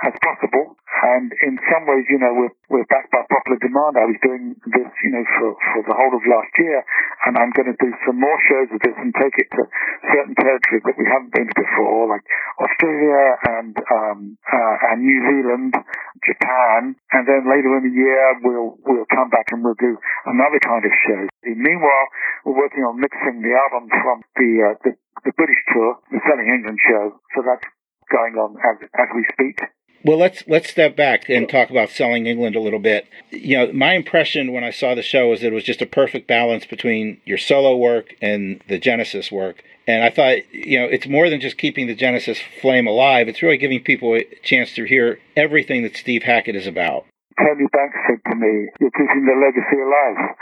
as 0.02 0.14
possible. 0.22 0.78
And 1.02 1.34
in 1.42 1.58
some 1.66 1.90
ways, 1.90 2.06
you 2.14 2.22
know, 2.22 2.30
we're, 2.38 2.54
we're 2.70 2.90
backed 2.90 3.10
by 3.10 3.26
popular 3.26 3.58
demand. 3.58 3.98
I 3.98 4.06
was 4.06 4.22
doing 4.22 4.54
this, 4.70 4.92
you 5.02 5.12
know, 5.14 5.26
for, 5.40 5.58
for 5.74 5.82
the 5.90 5.98
whole 5.98 6.14
of 6.14 6.22
last 6.30 6.54
year, 6.62 6.86
and 7.26 7.42
I'm 7.42 7.50
going 7.58 7.74
to 7.74 7.78
do 7.82 7.90
some 8.06 8.22
more 8.22 8.38
shows 8.46 8.70
of 8.70 8.80
this 8.86 8.94
and 9.02 9.10
take 9.18 9.34
it 9.42 9.50
to 9.50 9.66
certain 10.14 10.38
territories 10.38 10.86
that 10.86 10.98
we 11.02 11.10
haven't 11.10 11.34
been 11.34 11.50
to 11.50 11.58
before, 11.58 12.06
like 12.06 12.22
Australia 12.62 13.34
and, 13.50 13.74
um, 13.90 14.38
uh, 14.46 14.76
and 14.94 15.02
New 15.02 15.20
Zealand, 15.26 15.74
Japan, 16.22 16.94
and 17.18 17.24
then 17.26 17.50
later 17.50 17.74
in 17.82 17.90
the 17.90 17.96
year, 17.98 18.22
we'll, 18.46 18.78
we'll 18.86 19.10
come 19.10 19.34
back 19.34 19.50
and 19.50 19.66
we'll 19.66 19.80
do 19.82 19.98
another 20.30 20.62
kind 20.62 20.86
of 20.86 20.94
show. 21.02 21.22
Meanwhile, 21.50 22.08
we're 22.46 22.62
working 22.62 22.86
on 22.86 23.02
mixing 23.02 23.42
the 23.42 23.58
album 23.58 23.90
from 24.06 24.22
the, 24.38 24.50
uh, 24.70 24.76
the, 24.86 24.94
the 25.26 25.34
British 25.34 25.62
tour, 25.74 25.98
the 26.14 26.22
Selling 26.30 26.46
England 26.46 26.78
show, 26.78 27.18
so 27.34 27.42
that's 27.42 27.66
going 28.14 28.38
on 28.38 28.54
as, 28.62 28.78
as 28.86 29.10
we 29.18 29.26
speak. 29.34 29.66
Well, 30.04 30.18
let's 30.18 30.44
let's 30.48 30.70
step 30.70 30.96
back 30.96 31.30
and 31.30 31.48
talk 31.48 31.70
about 31.70 31.90
selling 31.90 32.26
England 32.26 32.56
a 32.56 32.60
little 32.60 32.80
bit. 32.80 33.08
You 33.30 33.58
know, 33.58 33.74
my 33.74 33.94
impression 33.94 34.52
when 34.52 34.64
I 34.64 34.72
saw 34.72 34.96
the 34.96 35.04
show 35.04 35.30
was 35.30 35.42
that 35.42 35.48
it 35.48 35.54
was 35.54 35.64
just 35.64 35.82
a 35.82 35.86
perfect 35.86 36.28
balance 36.28 36.66
between 36.66 37.22
your 37.26 37.38
solo 37.38 37.76
work 37.78 38.16
and 38.22 38.62
the 38.68 38.80
Genesis 38.80 39.32
work. 39.32 39.64
And 39.88 40.04
I 40.04 40.10
thought, 40.10 40.38
you 40.54 40.80
know, 40.80 40.86
it's 40.86 41.08
more 41.08 41.30
than 41.30 41.42
just 41.42 41.58
keeping 41.58 41.88
the 41.88 41.96
Genesis 41.96 42.40
flame 42.62 42.88
alive. 42.88 43.28
It's 43.28 43.42
really 43.42 43.58
giving 43.58 43.84
people 43.84 44.16
a 44.16 44.24
chance 44.44 44.74
to 44.76 44.86
hear 44.86 45.20
everything 45.36 45.84
that 45.84 45.98
Steve 45.98 46.24
Hackett 46.24 46.56
is 46.56 46.68
about. 46.68 47.06
Tony 47.38 47.66
Banks 47.72 47.98
said 48.08 48.22
to 48.32 48.36
me, 48.36 48.70
"You're 48.80 48.92
keeping 48.92 49.26
the 49.26 49.38
legacy 49.38 49.82
alive." 49.82 50.36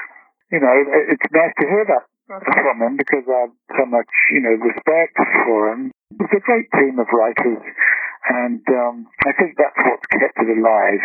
You 0.52 0.60
know, 0.60 0.74
it's 1.10 1.32
nice 1.32 1.54
to 1.60 1.68
hear 1.68 1.86
that 1.86 2.04
from 2.28 2.82
him 2.82 2.98
because 2.98 3.24
I 3.28 3.42
have 3.42 3.52
so 3.78 3.86
much, 3.86 4.08
you 4.32 4.42
know, 4.42 4.52
respect 4.52 5.18
for 5.46 5.74
him. 5.74 5.92
It's 6.12 6.34
a 6.34 6.42
great 6.42 6.70
team 6.74 6.98
of 7.00 7.08
writers 7.14 7.62
and 8.30 8.62
um, 8.70 9.08
I 9.26 9.32
think 9.34 9.58
that's 9.58 9.78
what's 9.78 10.06
kept 10.12 10.38
it 10.38 10.58
alive. 10.58 11.02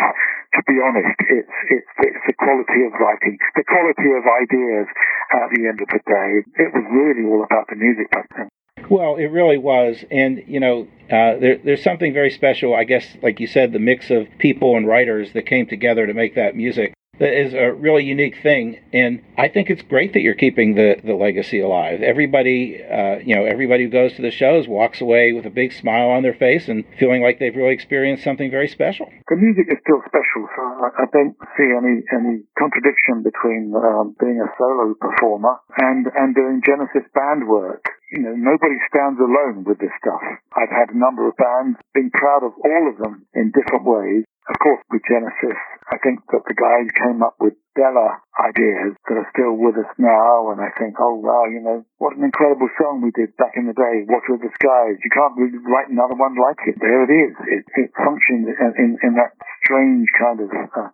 To 0.55 0.61
be 0.67 0.79
honest, 0.83 1.19
it's, 1.29 1.55
it's 1.69 1.91
it's 1.99 2.23
the 2.27 2.33
quality 2.33 2.85
of 2.85 2.93
writing, 2.99 3.37
the 3.55 3.63
quality 3.63 4.09
of 4.15 4.23
ideas. 4.23 4.87
At 5.33 5.49
the 5.53 5.67
end 5.67 5.81
of 5.81 5.87
the 5.89 5.99
day, 6.05 6.63
it 6.63 6.73
was 6.73 6.85
really 6.91 7.27
all 7.27 7.43
about 7.43 7.67
the 7.69 7.75
music 7.75 8.09
back 8.11 8.29
then. 8.37 8.49
Well, 8.89 9.15
it 9.15 9.27
really 9.27 9.57
was, 9.57 10.03
and 10.11 10.43
you 10.47 10.59
know, 10.59 10.87
uh, 11.09 11.39
there, 11.39 11.57
there's 11.57 11.83
something 11.83 12.13
very 12.13 12.29
special. 12.29 12.75
I 12.75 12.83
guess, 12.83 13.05
like 13.23 13.39
you 13.39 13.47
said, 13.47 13.73
the 13.73 13.79
mix 13.79 14.11
of 14.11 14.27
people 14.37 14.77
and 14.77 14.87
writers 14.87 15.33
that 15.33 15.47
came 15.47 15.67
together 15.67 16.05
to 16.05 16.13
make 16.13 16.35
that 16.35 16.55
music 16.55 16.94
that 17.19 17.33
is 17.33 17.53
a 17.53 17.71
really 17.73 18.03
unique 18.03 18.41
thing. 18.41 18.79
And 18.93 19.21
i 19.37 19.47
think 19.47 19.69
it's 19.69 19.81
great 19.81 20.13
that 20.13 20.21
you're 20.21 20.35
keeping 20.35 20.75
the, 20.75 20.99
the 21.03 21.13
legacy 21.13 21.59
alive. 21.59 22.01
Everybody 22.01 22.83
uh, 22.83 23.17
you 23.19 23.35
know 23.35 23.45
everybody 23.45 23.83
who 23.85 23.89
goes 23.89 24.13
to 24.15 24.21
the 24.21 24.31
shows 24.31 24.67
walks 24.67 25.01
away 25.01 25.33
with 25.33 25.45
a 25.45 25.49
big 25.49 25.73
smile 25.73 26.09
on 26.09 26.23
their 26.23 26.33
face 26.33 26.67
and 26.67 26.83
feeling 26.99 27.21
like 27.21 27.39
they've 27.39 27.55
really 27.55 27.73
experienced 27.73 28.23
something 28.23 28.49
very 28.51 28.67
special. 28.67 29.07
The 29.29 29.35
music 29.35 29.67
is 29.69 29.77
still 29.81 30.01
special 30.07 30.43
so 30.55 30.61
i, 30.99 31.05
don't 31.11 31.35
see 31.57 31.69
any 31.71 32.03
any 32.11 32.43
contradiction 32.57 33.23
between 33.23 33.73
um, 33.75 34.15
being 34.19 34.41
a 34.41 34.49
solo 34.57 34.93
performer 34.99 35.57
and 35.77 36.07
and 36.15 36.35
doing 36.35 36.61
genesis 36.65 37.07
band 37.13 37.47
work 37.47 37.85
you 38.11 38.21
know, 38.21 38.35
nobody 38.37 38.77
stands 38.89 39.19
alone 39.19 39.65
with 39.65 39.79
this 39.79 39.93
stuff. 39.97 40.21
I've 40.53 40.73
had 40.73 40.93
a 40.93 40.97
number 40.97 41.27
of 41.27 41.35
bands, 41.37 41.79
been 41.93 42.11
proud 42.11 42.45
of 42.45 42.53
all 42.57 42.83
of 42.89 42.97
them 43.01 43.25
in 43.33 43.51
different 43.51 43.85
ways, 43.85 44.25
of 44.45 44.61
course, 44.61 44.81
with 44.93 45.01
Genesis, 45.09 45.57
I 45.89 45.97
think 46.05 46.21
that 46.29 46.45
the 46.45 46.53
guys 46.53 46.85
came 47.01 47.25
up 47.25 47.33
with 47.41 47.57
stellar 47.73 48.21
ideas 48.37 48.93
that 49.09 49.17
are 49.17 49.29
still 49.33 49.57
with 49.57 49.73
us 49.73 49.89
now. 49.97 50.53
And 50.53 50.61
I 50.61 50.69
think, 50.77 51.01
oh 51.01 51.17
wow, 51.17 51.49
you 51.49 51.65
know, 51.65 51.81
what 51.97 52.13
an 52.13 52.21
incredible 52.21 52.69
song 52.77 53.01
we 53.01 53.09
did 53.09 53.33
back 53.41 53.57
in 53.57 53.65
the 53.65 53.73
day. 53.73 54.05
Watcher 54.05 54.37
of 54.37 54.45
the 54.45 54.53
Skies. 54.53 55.01
You 55.01 55.09
can't 55.09 55.33
really 55.33 55.57
write 55.65 55.89
another 55.89 56.13
one 56.13 56.37
like 56.37 56.61
it. 56.69 56.77
There 56.77 57.09
it 57.09 57.13
is. 57.13 57.33
It, 57.49 57.65
it 57.73 57.89
functions 57.97 58.53
in, 58.53 58.69
in, 58.77 58.89
in 59.01 59.13
that 59.17 59.33
strange 59.65 60.13
kind 60.13 60.37
of 60.37 60.53
uh, 60.53 60.93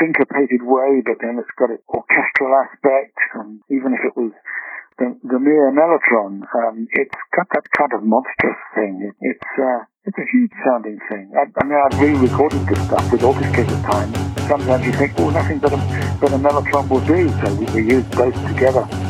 syncopated 0.00 0.64
way, 0.64 1.04
but 1.04 1.20
then 1.20 1.36
it's 1.36 1.52
got 1.60 1.68
an 1.68 1.84
orchestral 1.92 2.56
aspect. 2.64 3.16
And 3.36 3.60
even 3.68 3.92
if 3.92 4.00
it 4.08 4.16
was 4.16 4.32
the, 4.98 5.18
the 5.24 5.38
mere 5.38 5.70
mellotron, 5.72 6.42
um, 6.54 6.88
it's 6.92 7.14
got 7.36 7.46
that 7.52 7.64
kind 7.76 7.92
of 7.92 8.02
monstrous 8.02 8.60
thing. 8.74 9.04
It, 9.04 9.14
it's 9.20 9.50
uh, 9.58 9.84
it's 10.04 10.18
a 10.18 10.26
huge 10.32 10.52
sounding 10.64 10.98
thing. 11.08 11.32
I, 11.34 11.44
I 11.60 11.64
mean, 11.64 11.76
I've 11.76 12.00
re-recorded 12.00 12.66
this 12.66 12.80
stuff 12.86 13.10
with 13.10 13.22
orchestras 13.22 13.68
at 13.68 13.82
times. 13.90 14.16
Sometimes 14.48 14.86
you 14.86 14.92
think, 14.92 15.12
oh, 15.18 15.30
nothing 15.30 15.58
but 15.58 15.72
a, 15.72 16.18
but 16.20 16.32
a 16.32 16.38
mellotron 16.38 16.88
will 16.88 17.04
do, 17.04 17.28
so 17.44 17.54
we, 17.54 17.66
we 17.74 17.92
use 17.92 18.04
both 18.14 18.34
together. 18.46 19.05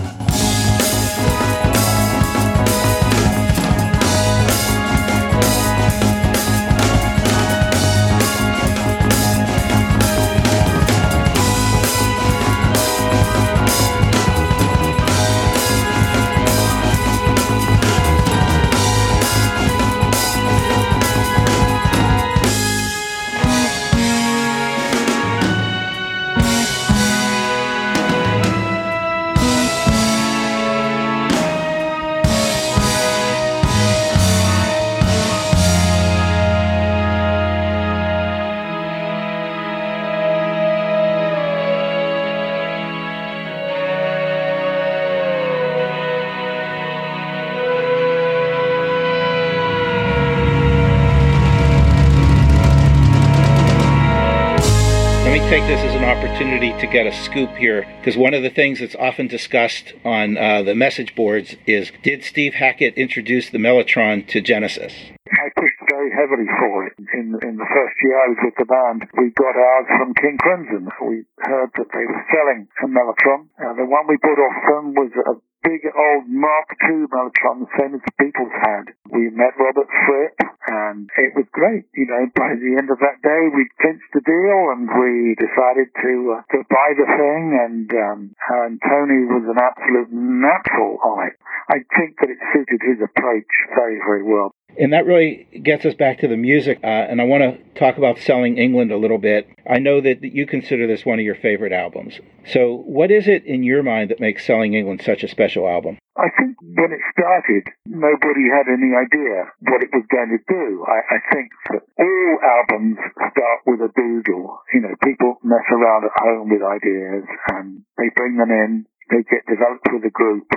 To 56.80 56.86
get 56.86 57.06
a 57.06 57.12
scoop 57.24 57.50
here 57.56 57.88
because 57.98 58.16
one 58.16 58.34
of 58.34 58.42
the 58.42 58.50
things 58.50 58.80
that's 58.80 58.94
often 58.96 59.26
discussed 59.26 59.94
on 60.04 60.36
uh, 60.36 60.62
the 60.62 60.74
message 60.74 61.14
boards 61.14 61.56
is 61.66 61.90
did 62.02 62.22
Steve 62.22 62.52
Hackett 62.54 62.94
introduce 62.94 63.48
the 63.48 63.56
Mellotron 63.56 64.28
to 64.28 64.42
Genesis? 64.42 64.92
I 65.26 65.48
pushed 65.56 65.80
very 65.88 66.12
heavily 66.12 66.44
for 66.60 66.86
it. 66.86 66.92
In, 67.14 67.32
in 67.40 67.56
the 67.56 67.70
first 67.72 67.96
year 68.04 68.16
I 68.20 68.28
was 68.28 68.40
with 68.44 68.56
the 68.60 68.68
band, 68.68 69.08
we 69.16 69.32
got 69.32 69.56
ours 69.56 69.88
from 69.96 70.12
King 70.20 70.36
Crimson. 70.36 70.88
We 71.00 71.24
heard 71.40 71.72
that 71.80 71.88
they 71.96 72.04
were 72.04 72.24
selling 72.28 72.68
a 72.84 72.86
Mellotron. 72.86 73.48
Uh, 73.56 73.72
the 73.72 73.88
one 73.88 74.04
we 74.04 74.20
bought 74.20 74.36
off 74.36 74.58
them 74.68 74.94
was 74.94 75.12
a 75.16 75.40
big 75.64 75.80
old 75.96 76.28
Mark 76.28 76.68
II 76.84 77.08
Mellotron, 77.08 77.64
the 77.64 77.72
same 77.80 77.94
as 77.96 78.02
the 78.04 78.14
Beatles 78.20 78.52
had. 78.52 78.92
We 79.10 79.30
met 79.32 79.56
Robert 79.58 79.88
Fripp, 80.06 80.36
and 80.66 81.10
it 81.16 81.34
was 81.34 81.46
great. 81.52 81.86
You 81.94 82.06
know, 82.10 82.26
by 82.34 82.58
the 82.58 82.74
end 82.78 82.90
of 82.90 82.98
that 82.98 83.22
day, 83.22 83.42
we 83.54 83.70
clinched 83.80 84.10
the 84.12 84.22
deal, 84.26 84.74
and 84.74 84.90
we 84.90 85.38
decided 85.38 85.88
to 86.02 86.12
uh, 86.36 86.42
to 86.52 86.58
buy 86.66 86.90
the 86.98 87.06
thing. 87.06 87.42
And 87.54 87.88
um, 87.94 88.18
and 88.50 88.80
Tony 88.82 89.26
was 89.30 89.46
an 89.46 89.58
absolute 89.58 90.10
natural 90.10 90.98
on 91.06 91.30
it. 91.30 91.36
I 91.68 91.82
think 91.98 92.18
that 92.20 92.30
it 92.30 92.38
suited 92.54 92.80
his 92.82 93.02
approach 93.02 93.50
very, 93.74 93.98
very 93.98 94.22
well. 94.22 94.54
And 94.78 94.92
that 94.92 95.06
really 95.06 95.46
gets 95.62 95.84
us 95.84 95.94
back 95.94 96.20
to 96.20 96.28
the 96.28 96.36
music. 96.36 96.80
Uh, 96.82 96.86
and 96.86 97.20
I 97.20 97.24
want 97.24 97.42
to 97.42 97.78
talk 97.78 97.96
about 97.96 98.18
Selling 98.18 98.58
England 98.58 98.92
a 98.92 98.96
little 98.96 99.18
bit. 99.18 99.48
I 99.68 99.78
know 99.78 100.00
that 100.00 100.22
you 100.22 100.46
consider 100.46 100.86
this 100.86 101.04
one 101.04 101.18
of 101.18 101.24
your 101.24 101.34
favorite 101.34 101.72
albums. 101.72 102.20
So, 102.52 102.84
what 102.86 103.10
is 103.10 103.26
it 103.26 103.44
in 103.44 103.62
your 103.62 103.82
mind 103.82 104.10
that 104.10 104.20
makes 104.20 104.46
Selling 104.46 104.74
England 104.74 105.02
such 105.04 105.22
a 105.22 105.28
special 105.28 105.68
album? 105.68 105.98
I 106.16 106.28
think 106.38 106.56
when 106.62 106.92
it 106.92 107.00
started, 107.12 107.68
nobody 107.86 108.48
had 108.48 108.72
any 108.72 108.96
idea 108.96 109.52
what 109.68 109.82
it 109.82 109.92
was 109.92 110.04
going 110.08 110.32
to 110.32 110.40
do. 110.48 110.84
I, 110.88 111.16
I 111.16 111.18
think 111.32 111.50
that 111.72 111.82
all 111.98 112.38
albums 112.40 112.96
start 113.16 113.60
with 113.66 113.80
a 113.80 113.92
doodle. 113.92 114.60
You 114.72 114.80
know, 114.80 114.94
people 115.04 115.36
mess 115.42 115.66
around 115.72 116.04
at 116.04 116.16
home 116.16 116.48
with 116.48 116.62
ideas 116.64 117.24
and 117.52 117.84
they 117.98 118.08
bring 118.16 118.36
them 118.36 118.50
in, 118.50 118.86
they 119.10 119.22
get 119.28 119.44
developed 119.44 119.88
with 119.92 120.04
a 120.04 120.10
group, 120.10 120.48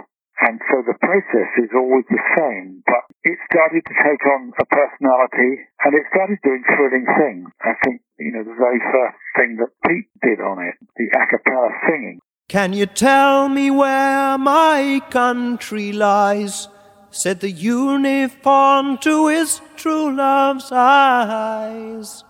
and 0.41 0.59
so 0.71 0.81
the 0.87 0.95
process 0.99 1.51
is 1.59 1.69
always 1.75 2.05
the 2.09 2.23
same, 2.37 2.81
but 2.85 3.03
it 3.23 3.37
started 3.51 3.83
to 3.83 3.93
take 3.93 4.23
on 4.25 4.53
a 4.59 4.65
personality 4.65 5.67
and 5.83 5.93
it 5.93 6.05
started 6.13 6.39
doing 6.43 6.63
thrilling 6.63 7.05
things. 7.19 7.49
I 7.61 7.73
think, 7.83 8.01
you 8.17 8.31
know, 8.31 8.43
the 8.43 8.55
very 8.55 8.79
first 8.79 9.19
thing 9.35 9.57
that 9.59 9.71
Pete 9.85 10.07
did 10.23 10.39
on 10.39 10.63
it, 10.63 10.75
the 10.95 11.07
a 11.11 11.27
cappella 11.27 11.69
singing. 11.87 12.19
Can 12.47 12.73
you 12.73 12.85
tell 12.85 13.49
me 13.49 13.69
where 13.69 14.37
my 14.37 15.01
country 15.09 15.91
lies? 15.91 16.69
Said 17.11 17.41
the 17.41 17.51
unicorn 17.51 18.97
to 18.99 19.27
his 19.27 19.61
true 19.75 20.15
love's 20.15 20.71
eyes. 20.71 22.23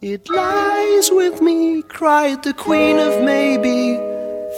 It 0.00 0.28
lies 0.30 1.10
with 1.10 1.42
me, 1.42 1.82
cried 1.82 2.42
the 2.42 2.54
Queen 2.54 2.98
of 2.98 3.22
Maybe. 3.22 4.11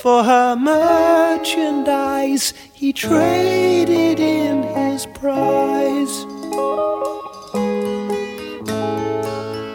For 0.04 0.20
her 0.22 0.54
merchandise, 0.54 2.52
he 2.74 2.92
traded 2.92 4.20
in 4.20 4.62
his 4.62 5.06
prize. 5.06 6.26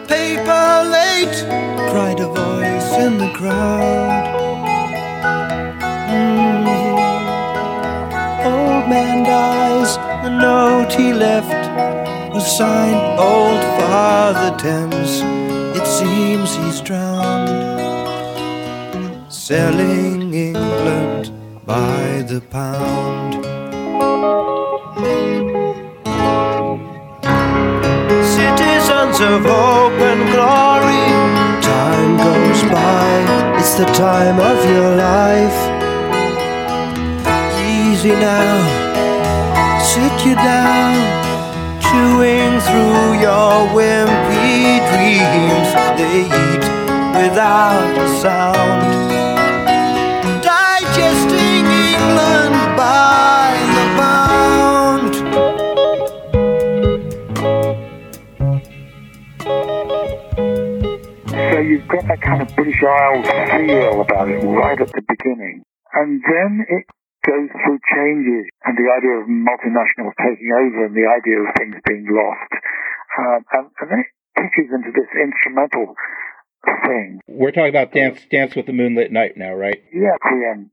Paper 0.06 0.84
late, 0.96 1.36
cried 1.90 2.20
a 2.20 2.28
voice 2.28 2.92
in 3.04 3.18
the 3.18 3.32
crowd. 3.34 4.24
Mm. 6.14 6.68
Old 8.46 8.86
man 8.88 9.24
dies, 9.24 9.96
the 10.22 10.30
note 10.30 10.92
he 10.92 11.12
left 11.12 12.32
was 12.32 12.46
signed 12.56 13.18
Old 13.18 13.64
Father 13.80 14.56
Thames. 14.58 15.22
It 15.76 15.86
seems 15.88 16.54
he's 16.54 16.80
drowned 16.80 17.80
selling 19.50 20.19
England 20.34 21.32
by 21.66 22.22
the 22.28 22.40
pound. 22.50 23.34
Citizens 28.24 29.20
of 29.20 29.42
hope 29.42 29.98
and 30.10 30.22
glory, 30.30 31.06
time 31.60 32.16
goes 32.16 32.62
by, 32.70 33.56
it's 33.58 33.74
the 33.74 33.86
time 33.86 34.38
of 34.38 34.58
your 34.70 34.96
life. 34.96 35.58
Easy 37.66 38.10
now, 38.10 39.80
sit 39.82 40.26
you 40.26 40.34
down, 40.36 40.94
chewing 41.82 42.60
through 42.66 43.20
your 43.26 43.66
wimpy 43.74 44.78
dreams. 44.90 45.70
They 45.98 46.20
eat 46.26 46.64
without 47.20 47.98
a 47.98 48.08
sound. 48.20 49.09
Got 61.90 62.06
that 62.06 62.22
kind 62.22 62.38
of 62.38 62.54
British 62.54 62.78
Isles 62.86 63.26
feel 63.26 64.00
about 64.00 64.30
it 64.30 64.46
right 64.46 64.78
at 64.78 64.94
the 64.94 65.02
beginning. 65.10 65.66
And 65.90 66.22
then 66.22 66.62
it 66.70 66.86
goes 67.26 67.50
through 67.50 67.82
changes 67.90 68.46
and 68.62 68.78
the 68.78 68.86
idea 68.86 69.18
of 69.18 69.26
multinationals 69.26 70.14
taking 70.22 70.54
over 70.54 70.86
and 70.86 70.94
the 70.94 71.10
idea 71.10 71.42
of 71.42 71.50
things 71.58 71.74
being 71.82 72.06
lost. 72.06 72.52
Um, 73.18 73.42
and, 73.58 73.66
and 73.82 73.88
then 73.90 74.00
it 74.06 74.10
pitches 74.38 74.70
into 74.70 74.94
this 74.94 75.10
instrumental 75.18 75.98
thing. 76.86 77.18
We're 77.26 77.50
talking 77.50 77.74
about 77.74 77.90
Dance 77.90 78.22
Dance 78.30 78.54
with 78.54 78.66
the 78.66 78.72
Moonlit 78.72 79.10
Knight 79.10 79.34
now, 79.36 79.54
right? 79.54 79.82
Yeah, 79.90 80.14
QM. 80.22 80.70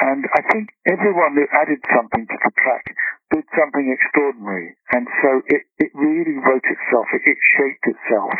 And 0.00 0.24
I 0.24 0.40
think 0.52 0.72
everyone 0.88 1.36
who 1.36 1.44
added 1.52 1.84
something 1.92 2.24
to 2.24 2.36
the 2.40 2.52
track 2.56 2.84
did 3.28 3.44
something 3.52 3.92
extraordinary. 3.92 4.76
And 4.92 5.06
so 5.20 5.40
it, 5.52 5.68
it 5.84 5.90
really 5.92 6.40
wrote 6.40 6.64
itself, 6.64 7.12
it, 7.12 7.22
it 7.28 7.38
shaped 7.56 7.84
itself. 7.92 8.32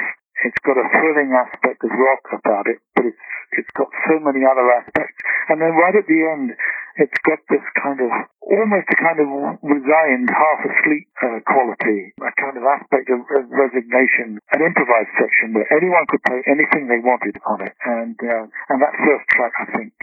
It's 0.44 0.60
got 0.64 0.76
a 0.76 0.86
thrilling 0.92 1.32
aspect 1.32 1.80
of 1.80 1.90
rock 1.96 2.24
about 2.32 2.68
it, 2.68 2.78
but 2.94 3.06
it's 3.06 3.24
it's 3.56 3.72
got 3.78 3.88
so 4.10 4.18
many 4.20 4.42
other 4.42 4.66
aspects. 4.74 5.16
And 5.48 5.62
then 5.62 5.72
right 5.78 5.94
at 5.94 6.06
the 6.10 6.20
end, 6.34 6.52
it's 6.98 7.20
got 7.22 7.38
this 7.48 7.62
kind 7.78 8.00
of 8.02 8.10
almost 8.42 8.88
a 8.90 8.98
kind 8.98 9.20
of 9.22 9.28
resigned, 9.62 10.28
half 10.28 10.60
asleep 10.66 11.08
uh, 11.22 11.40
quality, 11.46 12.12
a 12.20 12.32
kind 12.36 12.56
of 12.58 12.64
aspect 12.66 13.06
of, 13.08 13.22
of, 13.32 13.44
resignation, 13.48 14.42
an 14.52 14.60
improvised 14.60 15.12
section 15.16 15.54
where 15.54 15.68
anyone 15.70 16.04
could 16.10 16.22
play 16.26 16.42
anything 16.50 16.88
they 16.90 17.00
wanted 17.00 17.36
on 17.46 17.62
it. 17.62 17.74
And 17.86 18.16
uh, 18.20 18.44
and 18.68 18.78
that 18.82 18.94
first 18.98 19.24
track, 19.32 19.54
I 19.56 19.66
think, 19.76 19.94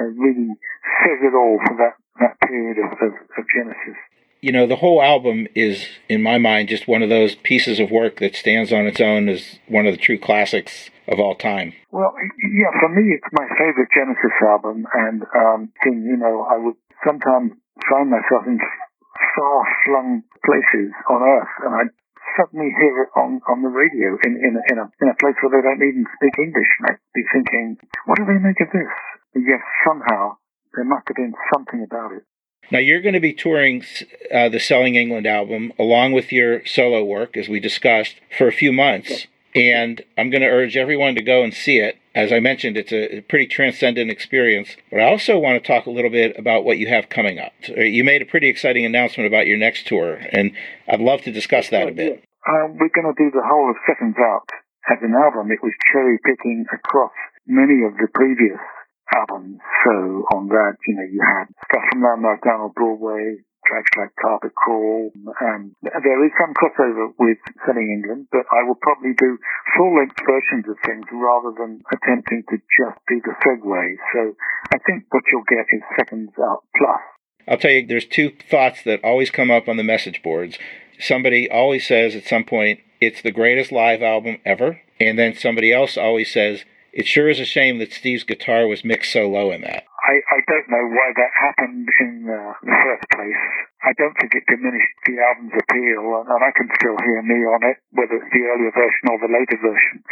uh, 0.00 0.10
really 0.18 0.52
says 1.04 1.20
it 1.22 1.34
all 1.34 1.62
for 1.66 1.76
that 1.78 1.96
that 2.20 2.36
period 2.44 2.76
of, 2.84 2.90
of, 3.00 3.14
of 3.16 3.44
Genesis 3.48 3.98
you 4.40 4.52
know, 4.52 4.66
the 4.66 4.76
whole 4.76 5.02
album 5.02 5.46
is, 5.54 5.86
in 6.08 6.22
my 6.22 6.38
mind, 6.38 6.68
just 6.68 6.88
one 6.88 7.02
of 7.02 7.08
those 7.08 7.34
pieces 7.34 7.78
of 7.78 7.90
work 7.90 8.20
that 8.20 8.34
stands 8.34 8.72
on 8.72 8.86
its 8.86 9.00
own 9.00 9.28
as 9.28 9.58
one 9.68 9.86
of 9.86 9.92
the 9.92 10.00
true 10.00 10.18
classics 10.18 10.90
of 11.08 11.20
all 11.20 11.34
time. 11.34 11.72
Well, 11.90 12.14
yeah, 12.52 12.72
for 12.80 12.88
me, 12.88 13.12
it's 13.12 13.32
my 13.32 13.46
favorite 13.58 13.88
Genesis 13.94 14.36
album, 14.42 14.86
and 14.94 15.22
um, 15.34 15.72
you 15.84 16.16
know, 16.16 16.46
I 16.48 16.56
would 16.56 16.76
sometimes 17.04 17.52
find 17.88 18.10
myself 18.10 18.46
in 18.46 18.58
far-flung 19.36 20.22
places 20.44 20.92
on 21.08 21.22
Earth, 21.22 21.54
and 21.64 21.74
I'd 21.74 21.94
suddenly 22.38 22.72
hear 22.78 23.02
it 23.04 23.10
on, 23.18 23.40
on 23.48 23.62
the 23.62 23.68
radio 23.68 24.16
in, 24.24 24.38
in, 24.38 24.56
a, 24.56 24.62
in, 24.72 24.78
a, 24.78 24.86
in 25.02 25.08
a 25.10 25.18
place 25.18 25.34
where 25.42 25.52
they 25.52 25.66
don't 25.66 25.82
even 25.82 26.06
speak 26.16 26.38
English, 26.38 26.70
and 26.80 26.94
I'd 26.94 27.12
be 27.12 27.24
thinking, 27.32 27.76
what 28.06 28.16
do 28.16 28.24
they 28.24 28.38
make 28.38 28.60
of 28.60 28.70
this? 28.72 28.88
yes, 29.34 29.62
somehow 29.86 30.36
there 30.74 30.84
must 30.84 31.06
have 31.08 31.16
been 31.16 31.34
something 31.52 31.86
about 31.86 32.12
it. 32.12 32.24
Now, 32.70 32.78
you're 32.78 33.02
going 33.02 33.14
to 33.14 33.20
be 33.20 33.32
touring 33.32 33.84
uh, 34.32 34.48
the 34.48 34.60
Selling 34.60 34.94
England 34.94 35.26
album 35.26 35.72
along 35.78 36.12
with 36.12 36.30
your 36.30 36.64
solo 36.66 37.02
work, 37.02 37.36
as 37.36 37.48
we 37.48 37.58
discussed, 37.58 38.16
for 38.36 38.46
a 38.46 38.52
few 38.52 38.72
months. 38.72 39.26
And 39.54 40.02
I'm 40.16 40.30
going 40.30 40.42
to 40.42 40.48
urge 40.48 40.76
everyone 40.76 41.16
to 41.16 41.22
go 41.22 41.42
and 41.42 41.52
see 41.52 41.78
it. 41.78 41.96
As 42.14 42.32
I 42.32 42.38
mentioned, 42.38 42.76
it's 42.76 42.92
a 42.92 43.20
pretty 43.22 43.46
transcendent 43.46 44.10
experience. 44.10 44.76
But 44.90 45.00
I 45.00 45.10
also 45.10 45.38
want 45.38 45.62
to 45.62 45.66
talk 45.66 45.86
a 45.86 45.90
little 45.90 46.10
bit 46.10 46.38
about 46.38 46.64
what 46.64 46.78
you 46.78 46.88
have 46.88 47.08
coming 47.08 47.38
up. 47.38 47.52
You 47.66 48.04
made 48.04 48.22
a 48.22 48.26
pretty 48.26 48.48
exciting 48.48 48.84
announcement 48.84 49.26
about 49.26 49.46
your 49.46 49.58
next 49.58 49.86
tour, 49.86 50.14
and 50.32 50.52
I'd 50.88 51.00
love 51.00 51.22
to 51.22 51.32
discuss 51.32 51.68
that 51.70 51.88
a 51.88 51.92
bit. 51.92 52.22
Uh, 52.46 52.66
we're 52.78 52.94
going 52.94 53.10
to 53.10 53.18
do 53.18 53.30
the 53.30 53.42
whole 53.44 53.70
of 53.70 53.76
Seconds 53.86 54.16
Out 54.18 54.46
as 54.90 54.98
an 55.02 55.14
album. 55.14 55.50
It 55.50 55.62
was 55.62 55.72
cherry 55.92 56.18
picking 56.24 56.66
across 56.72 57.12
many 57.46 57.84
of 57.86 57.94
the 57.98 58.08
previous 58.14 58.58
So 59.84 59.90
on 60.34 60.48
that, 60.48 60.76
you 60.86 60.94
know, 60.94 61.08
you 61.10 61.20
had 61.24 61.46
stuff 61.66 61.82
from 61.90 62.02
Lamb 62.02 62.22
Lies 62.22 62.38
Down 62.44 62.60
on 62.60 62.72
Broadway, 62.76 63.36
tracks 63.66 63.90
like 63.98 64.10
Carpet 64.20 64.54
Crawl, 64.54 65.10
and 65.40 65.74
there 65.82 66.24
is 66.24 66.32
some 66.38 66.54
crossover 66.54 67.12
with 67.18 67.38
Selling 67.66 67.90
England, 67.90 68.28
but 68.30 68.46
I 68.52 68.62
will 68.66 68.78
probably 68.80 69.12
do 69.18 69.38
full-length 69.76 70.16
versions 70.26 70.66
of 70.68 70.76
things 70.84 71.04
rather 71.12 71.52
than 71.58 71.82
attempting 71.92 72.44
to 72.50 72.56
just 72.56 72.98
do 73.08 73.20
the 73.24 73.34
segue. 73.44 73.96
So 74.12 74.36
I 74.72 74.78
think 74.86 75.04
what 75.10 75.24
you'll 75.32 75.48
get 75.48 75.66
is 75.72 75.82
Seconds 75.96 76.30
Out 76.38 76.64
Plus. 76.76 77.00
I'll 77.48 77.58
tell 77.58 77.70
you, 77.70 77.86
there's 77.86 78.06
two 78.06 78.32
thoughts 78.50 78.82
that 78.84 79.02
always 79.02 79.30
come 79.30 79.50
up 79.50 79.68
on 79.68 79.76
the 79.76 79.84
message 79.84 80.22
boards. 80.22 80.58
Somebody 80.98 81.50
always 81.50 81.86
says 81.86 82.14
at 82.14 82.26
some 82.26 82.44
point, 82.44 82.80
it's 83.00 83.22
the 83.22 83.32
greatest 83.32 83.72
live 83.72 84.02
album 84.02 84.38
ever. 84.44 84.80
And 85.00 85.18
then 85.18 85.34
somebody 85.34 85.72
else 85.72 85.96
always 85.96 86.30
says, 86.30 86.64
It 86.92 87.06
sure 87.06 87.28
is 87.28 87.38
a 87.38 87.44
shame 87.44 87.78
that 87.78 87.92
Steve's 87.92 88.24
guitar 88.24 88.66
was 88.66 88.84
mixed 88.84 89.12
so 89.12 89.28
low 89.28 89.50
in 89.50 89.62
that. 89.62 89.84
I, 90.00 90.16
I 90.26 90.38
don't 90.48 90.68
know 90.72 90.86
why 90.90 91.12
that 91.14 91.32
happened 91.36 91.86
in 92.00 92.26
uh, 92.26 92.56
the 92.66 92.76
first 92.82 93.06
place. 93.14 93.44
I 93.84 93.92
don't 93.94 94.16
think 94.18 94.34
it 94.34 94.48
diminished 94.48 94.96
the 95.06 95.22
album's 95.22 95.54
appeal, 95.54 96.02
and, 96.18 96.28
and 96.28 96.42
I 96.42 96.52
can 96.56 96.68
still 96.80 96.98
hear 96.98 97.22
me 97.22 97.46
on 97.46 97.62
it, 97.62 97.78
whether 97.94 98.18
it's 98.18 98.32
the 98.32 98.42
earlier 98.42 98.72
version 98.74 99.06
or 99.06 99.22
the 99.22 99.30
later 99.30 99.60
version. 99.60 100.02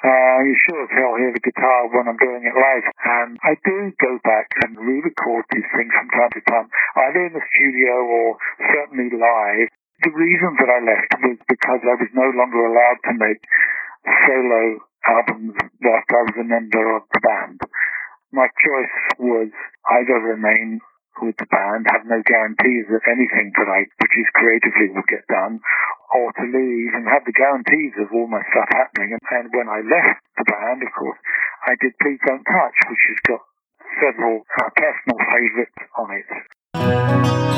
Uh, 0.00 0.38
you 0.46 0.54
sure 0.64 0.86
as 0.86 0.92
hell 0.94 1.18
hear 1.18 1.34
the 1.34 1.44
guitar 1.44 1.88
when 1.92 2.08
I'm 2.08 2.20
doing 2.20 2.46
it 2.46 2.56
live. 2.56 2.86
And 3.04 3.36
I 3.42 3.58
do 3.60 3.90
go 4.00 4.16
back 4.24 4.48
and 4.64 4.78
re-record 4.78 5.44
these 5.50 5.68
things 5.76 5.92
from 5.92 6.08
time 6.14 6.32
to 6.36 6.42
time, 6.46 6.68
either 7.10 7.26
in 7.26 7.34
the 7.36 7.44
studio 7.52 7.92
or 8.06 8.38
certainly 8.70 9.12
live. 9.12 9.68
The 10.00 10.14
reason 10.16 10.56
that 10.56 10.70
I 10.72 10.80
left 10.80 11.10
was 11.20 11.36
because 11.48 11.80
I 11.84 11.96
was 11.98 12.12
no 12.16 12.28
longer 12.32 12.64
allowed 12.64 13.00
to 13.08 13.14
make 13.18 13.44
solo 14.24 14.80
albums 15.06 15.54
whilst 15.80 16.10
I 16.10 16.22
was 16.28 16.36
a 16.40 16.46
member 16.46 16.96
of 16.96 17.02
the 17.12 17.20
band 17.20 17.60
my 18.32 18.46
choice 18.62 18.96
was 19.18 19.50
either 19.90 20.18
remain 20.22 20.80
with 21.20 21.36
the 21.36 21.50
band, 21.50 21.86
have 21.90 22.06
no 22.06 22.22
guarantees 22.24 22.86
that 22.88 23.04
anything 23.10 23.52
that 23.58 23.68
I 23.68 23.84
produce 23.98 24.30
creatively 24.32 24.94
would 24.94 25.06
get 25.10 25.26
done, 25.26 25.60
or 26.14 26.32
to 26.32 26.44
leave 26.46 26.94
and 26.94 27.04
have 27.10 27.26
the 27.26 27.36
guarantees 27.36 27.92
of 28.00 28.08
all 28.14 28.26
my 28.30 28.40
stuff 28.54 28.70
happening. 28.70 29.18
And, 29.18 29.20
and 29.28 29.46
when 29.52 29.68
I 29.68 29.82
left 29.84 30.22
the 30.38 30.46
band, 30.48 30.80
of 30.80 30.92
course, 30.96 31.18
I 31.66 31.74
did 31.82 31.92
Please 32.00 32.22
Don't 32.24 32.46
Touch, 32.46 32.78
which 32.88 33.04
has 33.10 33.20
got 33.26 33.42
several 34.00 34.46
uh, 34.48 34.70
personal 34.72 35.18
favourites 35.28 35.80
on 35.98 36.08
it. 36.14 37.49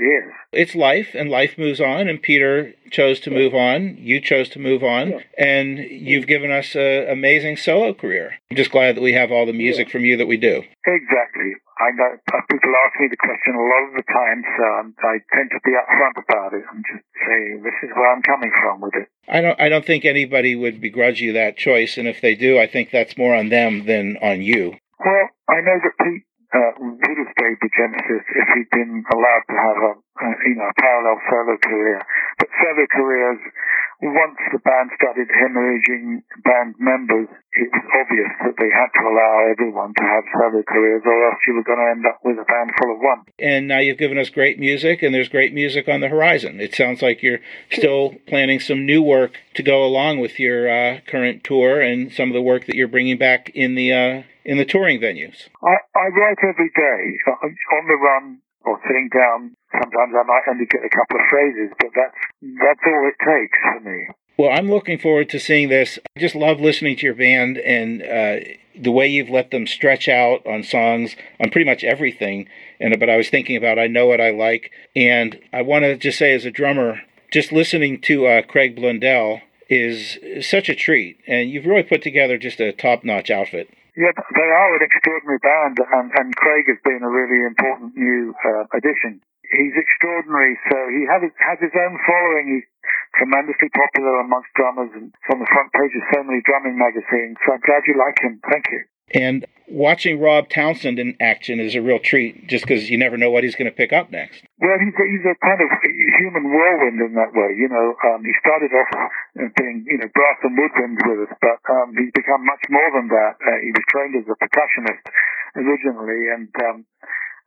Ideas. 0.00 0.32
It's 0.52 0.74
life, 0.74 1.14
and 1.14 1.30
life 1.30 1.58
moves 1.58 1.80
on, 1.80 2.08
and 2.08 2.22
Peter 2.22 2.74
chose 2.90 3.20
to 3.20 3.30
move 3.30 3.54
on. 3.54 3.96
You 3.98 4.20
chose 4.20 4.48
to 4.50 4.58
move 4.58 4.82
on, 4.82 5.10
yeah. 5.10 5.18
and 5.38 5.78
you've 5.78 6.26
given 6.26 6.50
us 6.50 6.74
an 6.74 7.08
amazing 7.08 7.56
solo 7.56 7.94
career. 7.94 8.34
I'm 8.50 8.56
just 8.56 8.70
glad 8.70 8.96
that 8.96 9.02
we 9.02 9.12
have 9.12 9.30
all 9.30 9.46
the 9.46 9.52
music 9.52 9.88
yeah. 9.88 9.92
from 9.92 10.04
you 10.04 10.16
that 10.16 10.26
we 10.26 10.36
do. 10.36 10.62
Exactly. 10.86 11.52
I 11.80 11.92
know 11.96 12.12
uh, 12.12 12.40
people 12.50 12.72
ask 12.86 13.00
me 13.00 13.08
the 13.08 13.16
question 13.16 13.54
a 13.54 13.62
lot 13.62 13.88
of 13.88 13.94
the 13.94 14.04
time, 14.12 14.44
so 14.58 15.08
I 15.08 15.16
tend 15.34 15.50
to 15.50 15.60
be 15.64 15.72
upfront 15.72 16.22
about 16.22 16.52
it 16.52 16.64
and 16.70 16.84
just 16.84 17.04
say 17.26 17.56
this 17.62 17.72
is 17.82 17.90
where 17.96 18.12
I'm 18.12 18.22
coming 18.22 18.50
from 18.60 18.82
with 18.82 18.94
it. 18.94 19.08
I 19.28 19.40
don't. 19.40 19.58
I 19.58 19.68
don't 19.70 19.86
think 19.86 20.04
anybody 20.04 20.54
would 20.56 20.80
begrudge 20.80 21.20
you 21.20 21.32
that 21.34 21.56
choice, 21.56 21.96
and 21.96 22.06
if 22.06 22.20
they 22.20 22.34
do, 22.34 22.58
I 22.58 22.66
think 22.66 22.90
that's 22.90 23.16
more 23.16 23.34
on 23.34 23.48
them 23.48 23.86
than 23.86 24.18
on 24.20 24.42
you. 24.42 24.76
Well, 24.98 25.28
I 25.48 25.60
know 25.64 25.80
that 25.82 26.04
Pete 26.04 26.24
uh, 26.50 26.72
would 26.82 27.18
have 27.18 27.30
stayed 27.38 27.58
with 27.62 27.72
Genesis 27.78 28.24
if 28.26 28.46
he'd 28.58 28.70
been 28.74 29.04
allowed 29.06 29.44
to 29.46 29.54
have 29.54 29.78
a, 29.86 29.92
a 29.94 30.28
you 30.50 30.56
know 30.58 30.66
a 30.66 30.76
parallel 30.80 31.18
solo 31.30 31.54
career. 31.62 32.02
But 32.38 32.48
solo 32.58 32.84
careers, 32.90 33.40
once 34.02 34.38
the 34.52 34.58
band 34.58 34.90
started 34.96 35.28
hemorrhaging 35.28 36.22
band 36.42 36.74
members, 36.78 37.28
it 37.52 37.68
was 37.72 37.84
obvious 37.92 38.32
that 38.44 38.54
they 38.58 38.70
had 38.72 38.88
to 38.96 39.02
allow 39.04 39.46
everyone 39.50 39.92
to 39.94 40.02
have 40.02 40.24
solo 40.32 40.62
careers, 40.62 41.02
or 41.04 41.26
else 41.26 41.38
you 41.46 41.54
were 41.54 41.64
going 41.64 41.78
to 41.78 41.90
end 41.90 42.06
up 42.06 42.20
with 42.24 42.38
a 42.38 42.44
band 42.44 42.72
full 42.80 42.94
of 42.94 43.00
one. 43.00 43.22
And 43.38 43.68
now 43.68 43.78
you've 43.78 43.98
given 43.98 44.18
us 44.18 44.30
great 44.30 44.58
music, 44.58 45.02
and 45.02 45.14
there's 45.14 45.28
great 45.28 45.52
music 45.52 45.88
on 45.88 46.00
the 46.00 46.08
horizon. 46.08 46.60
It 46.60 46.74
sounds 46.74 47.02
like 47.02 47.22
you're 47.22 47.40
still 47.70 48.14
planning 48.26 48.60
some 48.60 48.86
new 48.86 49.02
work 49.02 49.32
to 49.54 49.62
go 49.62 49.84
along 49.84 50.20
with 50.20 50.38
your 50.38 50.68
uh, 50.70 51.00
current 51.06 51.44
tour 51.44 51.80
and 51.80 52.12
some 52.12 52.30
of 52.30 52.34
the 52.34 52.42
work 52.42 52.66
that 52.66 52.76
you're 52.76 52.88
bringing 52.88 53.18
back 53.18 53.50
in 53.54 53.74
the. 53.74 53.92
Uh, 53.92 54.22
in 54.42 54.56
the 54.56 54.64
touring 54.64 54.98
venues? 54.98 55.48
I, 55.62 55.76
I 55.94 56.08
write 56.08 56.38
every 56.42 56.70
day 56.74 57.18
on 57.36 57.86
the 57.86 57.94
run 57.94 58.40
or 58.64 58.78
sitting 58.86 59.08
down. 59.12 59.56
Sometimes 59.72 60.14
I 60.14 60.22
might 60.26 60.48
only 60.50 60.66
get 60.66 60.84
a 60.84 60.90
couple 60.90 61.18
of 61.18 61.26
phrases, 61.30 61.70
but 61.78 61.90
that's 61.94 62.20
that's 62.42 62.84
all 62.86 63.08
it 63.08 63.18
takes 63.18 63.58
for 63.62 63.80
me. 63.80 64.08
Well, 64.36 64.50
I'm 64.56 64.70
looking 64.70 64.98
forward 64.98 65.28
to 65.30 65.38
seeing 65.38 65.68
this. 65.68 65.98
I 66.16 66.20
just 66.20 66.34
love 66.34 66.60
listening 66.60 66.96
to 66.96 67.06
your 67.06 67.14
band 67.14 67.58
and 67.58 68.02
uh, 68.02 68.48
the 68.74 68.90
way 68.90 69.06
you've 69.06 69.28
let 69.28 69.50
them 69.50 69.66
stretch 69.66 70.08
out 70.08 70.46
on 70.46 70.62
songs 70.62 71.14
on 71.38 71.50
pretty 71.50 71.68
much 71.68 71.84
everything. 71.84 72.48
And 72.80 72.98
but 72.98 73.10
I 73.10 73.16
was 73.16 73.28
thinking 73.28 73.56
about 73.56 73.78
I 73.78 73.86
know 73.86 74.06
what 74.06 74.20
I 74.20 74.30
like, 74.30 74.70
and 74.96 75.38
I 75.52 75.62
want 75.62 75.84
to 75.84 75.96
just 75.96 76.18
say 76.18 76.32
as 76.32 76.44
a 76.44 76.50
drummer, 76.50 77.02
just 77.30 77.52
listening 77.52 78.00
to 78.02 78.26
uh, 78.26 78.42
Craig 78.42 78.76
Blundell 78.76 79.42
is 79.70 80.18
such 80.44 80.68
a 80.68 80.74
treat, 80.74 81.22
and 81.30 81.48
you've 81.48 81.64
really 81.64 81.86
put 81.86 82.02
together 82.02 82.36
just 82.36 82.58
a 82.58 82.74
top-notch 82.74 83.30
outfit. 83.30 83.70
Yeah, 83.94 84.10
they 84.14 84.50
are 84.50 84.74
an 84.74 84.82
extraordinary 84.82 85.38
band, 85.38 85.78
and, 85.78 86.10
and 86.18 86.34
Craig 86.34 86.66
has 86.66 86.82
been 86.82 87.06
a 87.06 87.08
really 87.08 87.46
important 87.46 87.94
new 87.96 88.34
uh, 88.42 88.66
addition. 88.74 89.22
He's 89.46 89.74
extraordinary, 89.74 90.58
so 90.70 90.76
he 90.90 91.06
has, 91.06 91.22
has 91.42 91.58
his 91.58 91.74
own 91.74 91.98
following. 92.06 92.58
He's 92.58 92.68
tremendously 93.18 93.70
popular 93.74 94.22
amongst 94.22 94.50
drummers 94.54 94.90
and 94.94 95.14
on 95.30 95.38
the 95.38 95.50
front 95.50 95.70
page 95.74 95.94
of 95.94 96.06
so 96.14 96.22
many 96.22 96.42
drumming 96.46 96.78
magazines. 96.78 97.38
So 97.46 97.54
I'm 97.54 97.62
glad 97.66 97.82
you 97.86 97.98
like 97.98 98.18
him. 98.22 98.38
Thank 98.46 98.70
you. 98.70 98.86
And 99.12 99.46
watching 99.70 100.18
Rob 100.18 100.50
Townsend 100.50 100.98
in 100.98 101.16
action 101.22 101.58
is 101.58 101.74
a 101.74 101.82
real 101.82 101.98
treat 101.98 102.46
just 102.50 102.66
because 102.66 102.90
you 102.90 102.98
never 102.98 103.16
know 103.16 103.30
what 103.30 103.42
he's 103.42 103.54
going 103.54 103.70
to 103.70 103.74
pick 103.74 103.92
up 103.94 104.10
next. 104.10 104.42
Well, 104.58 104.78
he's 104.82 104.94
a, 104.94 105.04
he's 105.06 105.26
a 105.26 105.34
kind 105.38 105.62
of 105.62 105.68
human 106.18 106.50
whirlwind 106.50 106.98
in 106.98 107.14
that 107.14 107.30
way. 107.34 107.54
You 107.54 107.70
know, 107.70 107.94
um, 108.10 108.22
he 108.26 108.34
started 108.42 108.70
off 108.74 108.90
being, 109.56 109.86
you 109.86 109.98
know, 109.98 110.10
brass 110.14 110.38
and 110.42 110.58
woodwind 110.58 110.98
with 111.06 111.30
us, 111.30 111.32
but 111.42 111.62
um, 111.70 111.94
he's 111.94 112.12
become 112.14 112.44
much 112.46 112.62
more 112.70 112.90
than 112.94 113.08
that. 113.08 113.38
Uh, 113.42 113.58
he 113.62 113.70
was 113.70 113.86
trained 113.90 114.14
as 114.18 114.26
a 114.26 114.36
percussionist 114.38 115.06
originally, 115.56 116.30
and 116.30 116.50
um, 116.66 116.86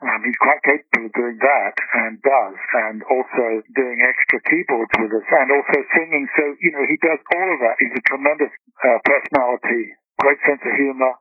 um, 0.03 0.19
he's 0.27 0.39
quite 0.39 0.59
capable 0.67 1.07
of 1.07 1.13
doing 1.15 1.37
that 1.39 1.75
and 1.95 2.19
does, 2.23 2.59
and 2.87 3.03
also 3.07 3.63
doing 3.75 4.03
extra 4.03 4.39
keyboards 4.47 4.91
with 4.99 5.15
us 5.15 5.27
and 5.31 5.47
also 5.47 5.79
singing. 5.95 6.27
So, 6.35 6.43
you 6.59 6.71
know, 6.75 6.83
he 6.87 6.99
does 6.99 7.19
all 7.35 7.47
of 7.55 7.59
that. 7.63 7.79
He's 7.79 7.95
a 7.95 8.03
tremendous 8.03 8.51
uh, 8.83 8.99
personality, 9.07 9.95
great 10.19 10.39
sense 10.43 10.59
of 10.59 10.75
humor 10.75 11.15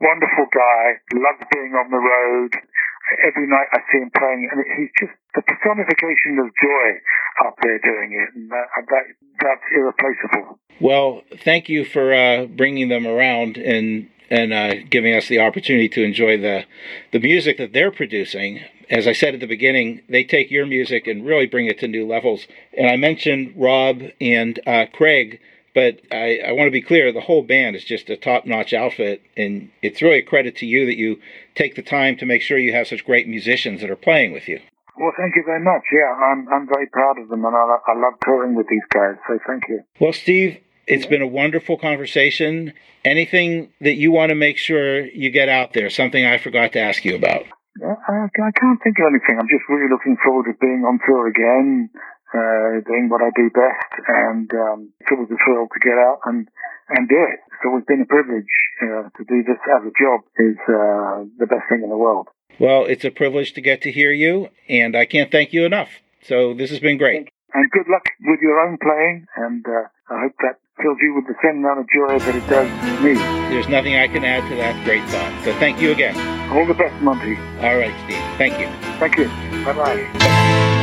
wonderful 0.00 0.46
guy, 0.52 1.00
loves 1.14 1.44
being 1.52 1.72
on 1.74 1.90
the 1.90 1.98
road. 1.98 2.52
Every 3.24 3.46
night 3.46 3.68
I 3.72 3.78
see 3.92 3.98
him 3.98 4.10
playing, 4.10 4.48
and 4.50 4.64
he's 4.76 4.90
just 4.98 5.14
the 5.34 5.42
personification 5.42 6.38
of 6.40 6.50
joy 6.60 6.88
up 7.46 7.54
there 7.62 7.78
doing 7.78 8.12
it, 8.12 8.34
and 8.34 8.50
that, 8.50 8.66
that 8.90 9.04
that's 9.40 9.62
irreplaceable. 9.74 10.58
Well, 10.80 11.22
thank 11.44 11.68
you 11.68 11.84
for 11.84 12.12
uh, 12.12 12.46
bringing 12.46 12.88
them 12.88 13.06
around 13.06 13.56
and 13.56 14.10
and 14.28 14.52
uh, 14.52 14.74
giving 14.90 15.14
us 15.14 15.28
the 15.28 15.38
opportunity 15.38 15.88
to 15.90 16.02
enjoy 16.02 16.36
the 16.36 16.64
the 17.12 17.20
music 17.20 17.58
that 17.58 17.72
they're 17.72 17.92
producing. 17.92 18.60
As 18.90 19.06
I 19.06 19.12
said 19.12 19.34
at 19.34 19.40
the 19.40 19.46
beginning, 19.46 20.02
they 20.08 20.24
take 20.24 20.50
your 20.50 20.66
music 20.66 21.06
and 21.06 21.26
really 21.26 21.46
bring 21.46 21.66
it 21.66 21.78
to 21.80 21.88
new 21.88 22.06
levels. 22.06 22.46
And 22.76 22.88
I 22.88 22.96
mentioned 22.96 23.54
Rob 23.56 24.02
and 24.20 24.60
uh, 24.66 24.86
Craig 24.92 25.40
but 25.76 26.00
I, 26.10 26.38
I 26.38 26.52
want 26.52 26.68
to 26.68 26.72
be 26.72 26.80
clear 26.80 27.12
the 27.12 27.20
whole 27.20 27.42
band 27.42 27.76
is 27.76 27.84
just 27.84 28.08
a 28.08 28.16
top 28.16 28.46
notch 28.46 28.72
outfit, 28.72 29.20
and 29.36 29.70
it's 29.82 30.00
really 30.00 30.20
a 30.20 30.22
credit 30.22 30.56
to 30.56 30.66
you 30.66 30.86
that 30.86 30.96
you 30.96 31.20
take 31.54 31.74
the 31.74 31.82
time 31.82 32.16
to 32.16 32.24
make 32.24 32.40
sure 32.40 32.56
you 32.56 32.72
have 32.72 32.88
such 32.88 33.04
great 33.04 33.28
musicians 33.28 33.82
that 33.82 33.90
are 33.90 33.94
playing 33.94 34.32
with 34.32 34.48
you. 34.48 34.58
Well, 34.98 35.12
thank 35.18 35.36
you 35.36 35.42
very 35.44 35.62
much. 35.62 35.82
Yeah, 35.92 36.14
I'm, 36.16 36.48
I'm 36.48 36.66
very 36.66 36.86
proud 36.86 37.18
of 37.20 37.28
them, 37.28 37.44
and 37.44 37.54
I, 37.54 37.76
I 37.88 37.94
love 37.94 38.14
touring 38.24 38.54
with 38.54 38.68
these 38.70 38.86
guys, 38.90 39.16
so 39.28 39.38
thank 39.46 39.64
you. 39.68 39.82
Well, 40.00 40.14
Steve, 40.14 40.56
it's 40.86 41.04
been 41.04 41.20
a 41.20 41.26
wonderful 41.26 41.76
conversation. 41.76 42.72
Anything 43.04 43.68
that 43.82 43.96
you 43.96 44.10
want 44.12 44.30
to 44.30 44.34
make 44.34 44.56
sure 44.56 45.04
you 45.04 45.28
get 45.28 45.50
out 45.50 45.74
there, 45.74 45.90
something 45.90 46.24
I 46.24 46.38
forgot 46.38 46.72
to 46.72 46.80
ask 46.80 47.04
you 47.04 47.14
about? 47.16 47.44
I, 47.84 48.24
I 48.24 48.50
can't 48.58 48.80
think 48.82 48.96
of 48.98 49.12
anything. 49.12 49.36
I'm 49.38 49.48
just 49.52 49.68
really 49.68 49.90
looking 49.90 50.16
forward 50.24 50.46
to 50.46 50.56
being 50.58 50.84
on 50.88 50.98
tour 51.06 51.26
again, 51.26 51.90
uh, 52.34 52.80
doing 52.86 53.08
what 53.08 53.22
I 53.22 53.30
do 53.34 53.50
best, 53.50 53.92
and 54.08 54.50
um, 54.54 54.92
it 55.00 55.14
was 55.14 55.28
a 55.30 55.38
thrill 55.44 55.68
to 55.68 55.80
get 55.80 55.98
out 55.98 56.20
and 56.24 56.48
and 56.88 57.08
do 57.08 57.18
it. 57.18 57.40
So 57.62 57.76
it's 57.76 57.86
been 57.86 58.02
a 58.02 58.06
privilege 58.06 58.52
uh, 58.82 59.10
to 59.10 59.24
do 59.26 59.42
this 59.42 59.58
as 59.74 59.82
a 59.82 59.92
job 59.98 60.22
is 60.38 60.56
uh, 60.68 61.24
the 61.38 61.46
best 61.46 61.66
thing 61.68 61.82
in 61.82 61.90
the 61.90 61.96
world. 61.96 62.28
Well, 62.58 62.84
it's 62.86 63.04
a 63.04 63.10
privilege 63.10 63.52
to 63.54 63.60
get 63.60 63.82
to 63.82 63.92
hear 63.92 64.12
you, 64.12 64.48
and 64.68 64.96
I 64.96 65.04
can't 65.04 65.30
thank 65.30 65.52
you 65.52 65.64
enough. 65.64 65.88
So 66.22 66.54
this 66.54 66.70
has 66.70 66.80
been 66.80 66.98
great. 66.98 67.28
And 67.54 67.70
good 67.70 67.86
luck 67.90 68.04
with 68.24 68.40
your 68.40 68.60
own 68.60 68.78
playing, 68.82 69.26
and 69.36 69.64
uh, 69.66 69.88
I 70.10 70.22
hope 70.22 70.34
that 70.40 70.58
fills 70.82 70.98
you 71.00 71.14
with 71.14 71.26
the 71.26 71.34
same 71.42 71.64
amount 71.64 71.80
of 71.80 71.86
joy 71.88 72.18
that 72.18 72.34
it 72.34 72.46
does 72.48 72.68
me. 73.02 73.14
There's 73.54 73.68
nothing 73.68 73.96
I 73.96 74.08
can 74.08 74.24
add 74.24 74.48
to 74.50 74.56
that 74.56 74.84
great 74.84 75.04
thought. 75.08 75.44
So 75.44 75.58
thank 75.58 75.80
you 75.80 75.92
again. 75.92 76.16
All 76.50 76.66
the 76.66 76.74
best, 76.74 77.00
Monty. 77.02 77.36
All 77.60 77.76
right, 77.76 77.94
Steve. 78.04 78.22
Thank 78.38 78.58
you. 78.60 78.66
Thank 78.98 79.16
you. 79.16 79.28
Bye-bye. 79.64 80.74